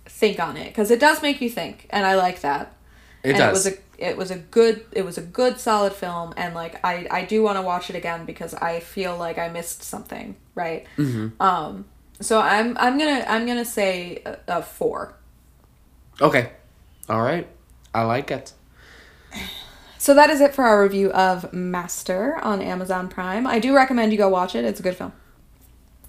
think 0.07 0.41
on 0.41 0.57
it 0.57 0.67
because 0.67 0.91
it 0.91 0.99
does 1.01 1.23
make 1.23 1.41
you 1.41 1.49
think, 1.49 1.87
and 1.91 2.05
I 2.05 2.17
like 2.17 2.41
that. 2.41 2.75
It 3.23 3.31
and 3.31 3.39
does. 3.39 3.67
It 3.67 3.71
was 3.71 3.79
a 3.79 3.81
it 4.01 4.17
was 4.17 4.31
a 4.31 4.37
good 4.37 4.85
it 4.93 5.05
was 5.05 5.19
a 5.19 5.23
good 5.23 5.61
solid 5.61 5.93
film 5.93 6.33
and 6.37 6.55
like 6.55 6.83
I 6.83 7.07
I 7.11 7.25
do 7.25 7.43
want 7.43 7.59
to 7.59 7.63
watch 7.63 7.91
it 7.91 7.97
again 7.97 8.25
because 8.25 8.55
I 8.55 8.81
feel 8.81 9.17
like 9.17 9.39
I 9.39 9.49
missed 9.49 9.83
something 9.83 10.37
right 10.55 10.87
mm-hmm. 10.97 11.41
um 11.41 11.85
so 12.21 12.41
I'm 12.41 12.77
I'm 12.79 12.99
gonna 12.99 13.25
I'm 13.27 13.47
gonna 13.47 13.65
say 13.65 14.23
a, 14.25 14.39
a 14.49 14.63
four 14.63 15.15
okay 16.21 16.53
all 17.09 17.23
right 17.23 17.47
I 17.95 18.03
like 18.03 18.31
it 18.31 18.53
so 19.99 20.15
that 20.15 20.31
is 20.31 20.41
it 20.41 20.55
for 20.55 20.65
our 20.65 20.83
review 20.83 21.11
of 21.13 21.53
Master 21.53 22.39
on 22.43 22.63
Amazon 22.63 23.09
Prime 23.09 23.47
I 23.47 23.59
do 23.59 23.75
recommend 23.75 24.13
you 24.13 24.19
go 24.19 24.29
watch 24.29 24.55
it 24.55 24.65
it's 24.65 24.81
a 24.81 24.83
good 24.83 24.97
film 24.97 25.13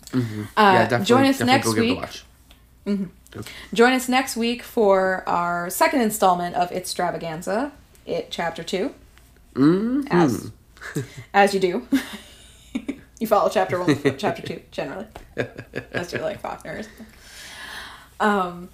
mm-hmm. 0.07 0.41
uh, 0.41 0.45
yeah, 0.55 0.83
definitely, 0.83 1.05
join 1.05 1.25
us 1.25 1.39
next 1.39 1.75
week 1.75 1.99
mm-hmm. 2.85 3.05
Join 3.73 3.93
us 3.93 4.09
next 4.09 4.35
week 4.35 4.61
for 4.61 5.27
our 5.27 5.69
second 5.69 6.01
installment 6.01 6.55
of 6.55 6.71
Itstravaganza, 6.71 7.71
It 8.05 8.27
Chapter 8.29 8.63
2. 8.63 8.93
Mm-hmm. 9.53 10.07
As, 10.11 10.51
as 11.33 11.53
you 11.53 11.59
do. 11.59 11.87
you 13.21 13.27
follow 13.27 13.49
Chapter 13.49 13.79
1 13.79 14.17
Chapter 14.17 14.41
2, 14.41 14.61
generally. 14.71 15.07
Unless 15.35 16.11
you're 16.11 16.21
like 16.21 16.41
Faulkner 16.41 16.79
or 16.79 16.83
something. 16.83 17.05
Um, 18.19 18.69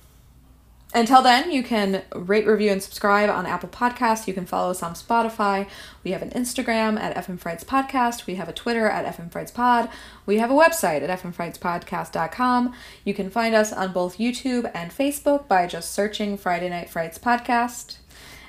until 0.94 1.22
then, 1.22 1.52
you 1.52 1.64
can 1.64 2.04
rate, 2.16 2.48
review, 2.48 2.72
and 2.72 2.82
subscribe 2.82 3.30
on 3.30 3.46
Apple 3.46 3.68
Podcasts. 3.68 4.26
You 4.26 4.34
can 4.34 4.46
follow 4.46 4.72
us 4.72 4.82
on 4.82 4.94
Spotify. 4.94 5.68
We 6.04 6.12
have 6.12 6.22
an 6.22 6.30
Instagram 6.30 6.98
at 6.98 7.16
FN 7.28 7.38
Frights 7.38 7.66
Podcast. 7.66 8.26
We 8.26 8.36
have 8.36 8.48
a 8.48 8.54
Twitter 8.54 8.88
at 8.88 9.18
FN 9.18 9.30
Frights 9.30 9.52
Pod. 9.52 9.90
We 10.26 10.38
have 10.38 10.50
a 10.50 10.54
website 10.54 11.08
at 11.08 11.22
fnfrightspodcast.com. 11.22 12.74
You 13.04 13.14
can 13.14 13.30
find 13.30 13.54
us 13.54 13.74
on 13.74 13.92
both 13.92 14.18
YouTube 14.18 14.72
and 14.74 14.92
Facebook 14.92 15.48
by 15.50 15.68
just 15.68 15.92
searching 15.92 16.38
Friday 16.38 16.70
Night 16.70 16.90
Frights 16.90 17.20
Podcast. 17.20 17.98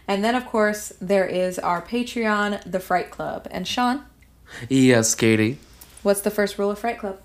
And 0.07 0.25
then, 0.25 0.35
of 0.35 0.47
course, 0.47 0.93
there 1.01 1.27
is 1.27 1.59
our 1.59 1.83
Patreon, 1.83 2.63
The 2.71 2.81
Fright 2.81 3.11
Club. 3.11 3.49
And 3.51 3.67
Sean? 3.67 4.05
Yes, 4.69 5.15
Katie. 5.15 5.59
What's 6.03 6.21
the 6.21 6.31
first 6.31 6.59
rule 6.59 6.71
of 6.71 6.79
Fright 6.79 6.99
Club? 6.99 7.21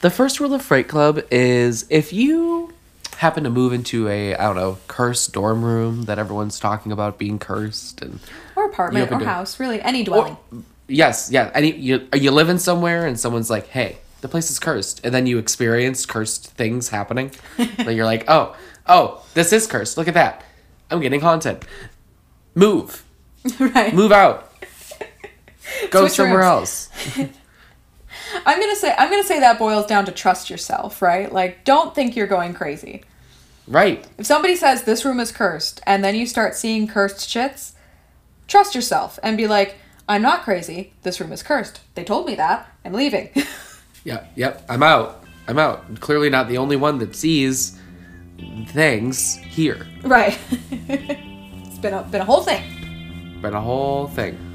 The 0.00 0.10
first 0.10 0.40
rule 0.40 0.54
of 0.54 0.62
Fright 0.62 0.88
Club 0.88 1.22
is 1.30 1.86
if 1.90 2.12
you 2.12 2.72
happen 3.18 3.44
to 3.44 3.50
move 3.50 3.74
into 3.74 4.08
a 4.08 4.34
I 4.34 4.44
don't 4.44 4.56
know 4.56 4.78
cursed 4.88 5.34
dorm 5.34 5.62
room 5.62 6.04
that 6.04 6.18
everyone's 6.18 6.58
talking 6.58 6.90
about 6.92 7.18
being 7.18 7.38
cursed 7.38 8.00
and 8.00 8.18
or 8.56 8.64
apartment 8.66 9.12
or 9.12 9.18
to, 9.18 9.24
house, 9.26 9.60
really 9.60 9.80
any 9.82 10.02
dwelling. 10.02 10.38
Or, 10.50 10.62
yes, 10.88 11.30
yeah. 11.30 11.50
Any 11.54 11.72
you 11.76 12.08
you 12.14 12.30
live 12.30 12.48
in 12.48 12.58
somewhere 12.58 13.06
and 13.06 13.20
someone's 13.20 13.50
like, 13.50 13.68
"Hey, 13.68 13.98
the 14.22 14.28
place 14.28 14.50
is 14.50 14.58
cursed," 14.58 15.04
and 15.04 15.14
then 15.14 15.26
you 15.26 15.36
experience 15.36 16.06
cursed 16.06 16.46
things 16.52 16.88
happening. 16.88 17.30
like 17.58 17.94
you're 17.94 18.06
like, 18.06 18.24
"Oh, 18.28 18.56
oh, 18.86 19.22
this 19.34 19.52
is 19.52 19.66
cursed. 19.66 19.98
Look 19.98 20.08
at 20.08 20.14
that. 20.14 20.42
I'm 20.90 21.00
getting 21.00 21.20
haunted. 21.20 21.66
Move, 22.54 23.04
right? 23.60 23.94
Move 23.94 24.12
out. 24.12 24.50
Go 25.90 26.02
Switch 26.06 26.12
somewhere 26.12 26.38
rooms. 26.40 26.88
else." 27.16 27.28
I'm 28.46 28.60
gonna 28.60 28.76
say 28.76 28.94
I'm 28.96 29.10
gonna 29.10 29.24
say 29.24 29.40
that 29.40 29.58
boils 29.58 29.86
down 29.86 30.04
to 30.06 30.12
trust 30.12 30.50
yourself, 30.50 31.02
right? 31.02 31.32
Like, 31.32 31.64
don't 31.64 31.94
think 31.94 32.16
you're 32.16 32.26
going 32.26 32.54
crazy. 32.54 33.02
Right. 33.66 34.06
If 34.18 34.26
somebody 34.26 34.56
says 34.56 34.82
this 34.82 35.04
room 35.04 35.20
is 35.20 35.30
cursed 35.30 35.80
and 35.86 36.02
then 36.02 36.14
you 36.14 36.26
start 36.26 36.56
seeing 36.56 36.88
cursed 36.88 37.28
shits, 37.28 37.72
trust 38.48 38.74
yourself 38.74 39.18
and 39.22 39.36
be 39.36 39.46
like, 39.46 39.76
I'm 40.08 40.22
not 40.22 40.42
crazy. 40.42 40.92
This 41.02 41.20
room 41.20 41.32
is 41.32 41.42
cursed. 41.42 41.80
They 41.94 42.02
told 42.02 42.26
me 42.26 42.34
that. 42.34 42.68
I'm 42.84 42.92
leaving. 42.92 43.30
yeah, 44.04 44.26
yep. 44.34 44.64
I'm 44.68 44.82
out. 44.82 45.24
I'm 45.46 45.58
out. 45.58 45.84
I'm 45.88 45.96
clearly 45.96 46.30
not 46.30 46.48
the 46.48 46.58
only 46.58 46.76
one 46.76 46.98
that 46.98 47.14
sees 47.14 47.78
things 48.68 49.36
here. 49.36 49.86
Right. 50.02 50.36
it's 50.70 51.78
been 51.78 51.94
a 51.94 52.02
been 52.02 52.22
a 52.22 52.24
whole 52.24 52.42
thing. 52.42 53.40
Been 53.40 53.54
a 53.54 53.60
whole 53.60 54.08
thing. 54.08 54.49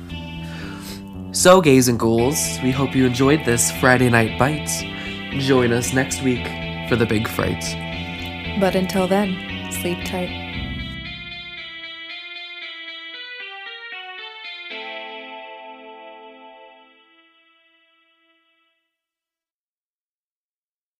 So, 1.35 1.59
gays 1.59 1.89
and 1.89 1.99
ghouls, 1.99 2.59
we 2.63 2.71
hope 2.71 2.95
you 2.95 3.05
enjoyed 3.05 3.43
this 3.43 3.69
Friday 3.69 4.09
Night 4.09 4.39
Bites. 4.39 4.83
Join 5.31 5.73
us 5.73 5.91
next 5.91 6.23
week 6.23 6.47
for 6.87 6.95
the 6.95 7.05
big 7.05 7.27
fright. 7.27 7.61
But 8.57 8.73
until 8.73 9.05
then, 9.05 9.69
sleep 9.69 9.97
tight. 10.05 10.44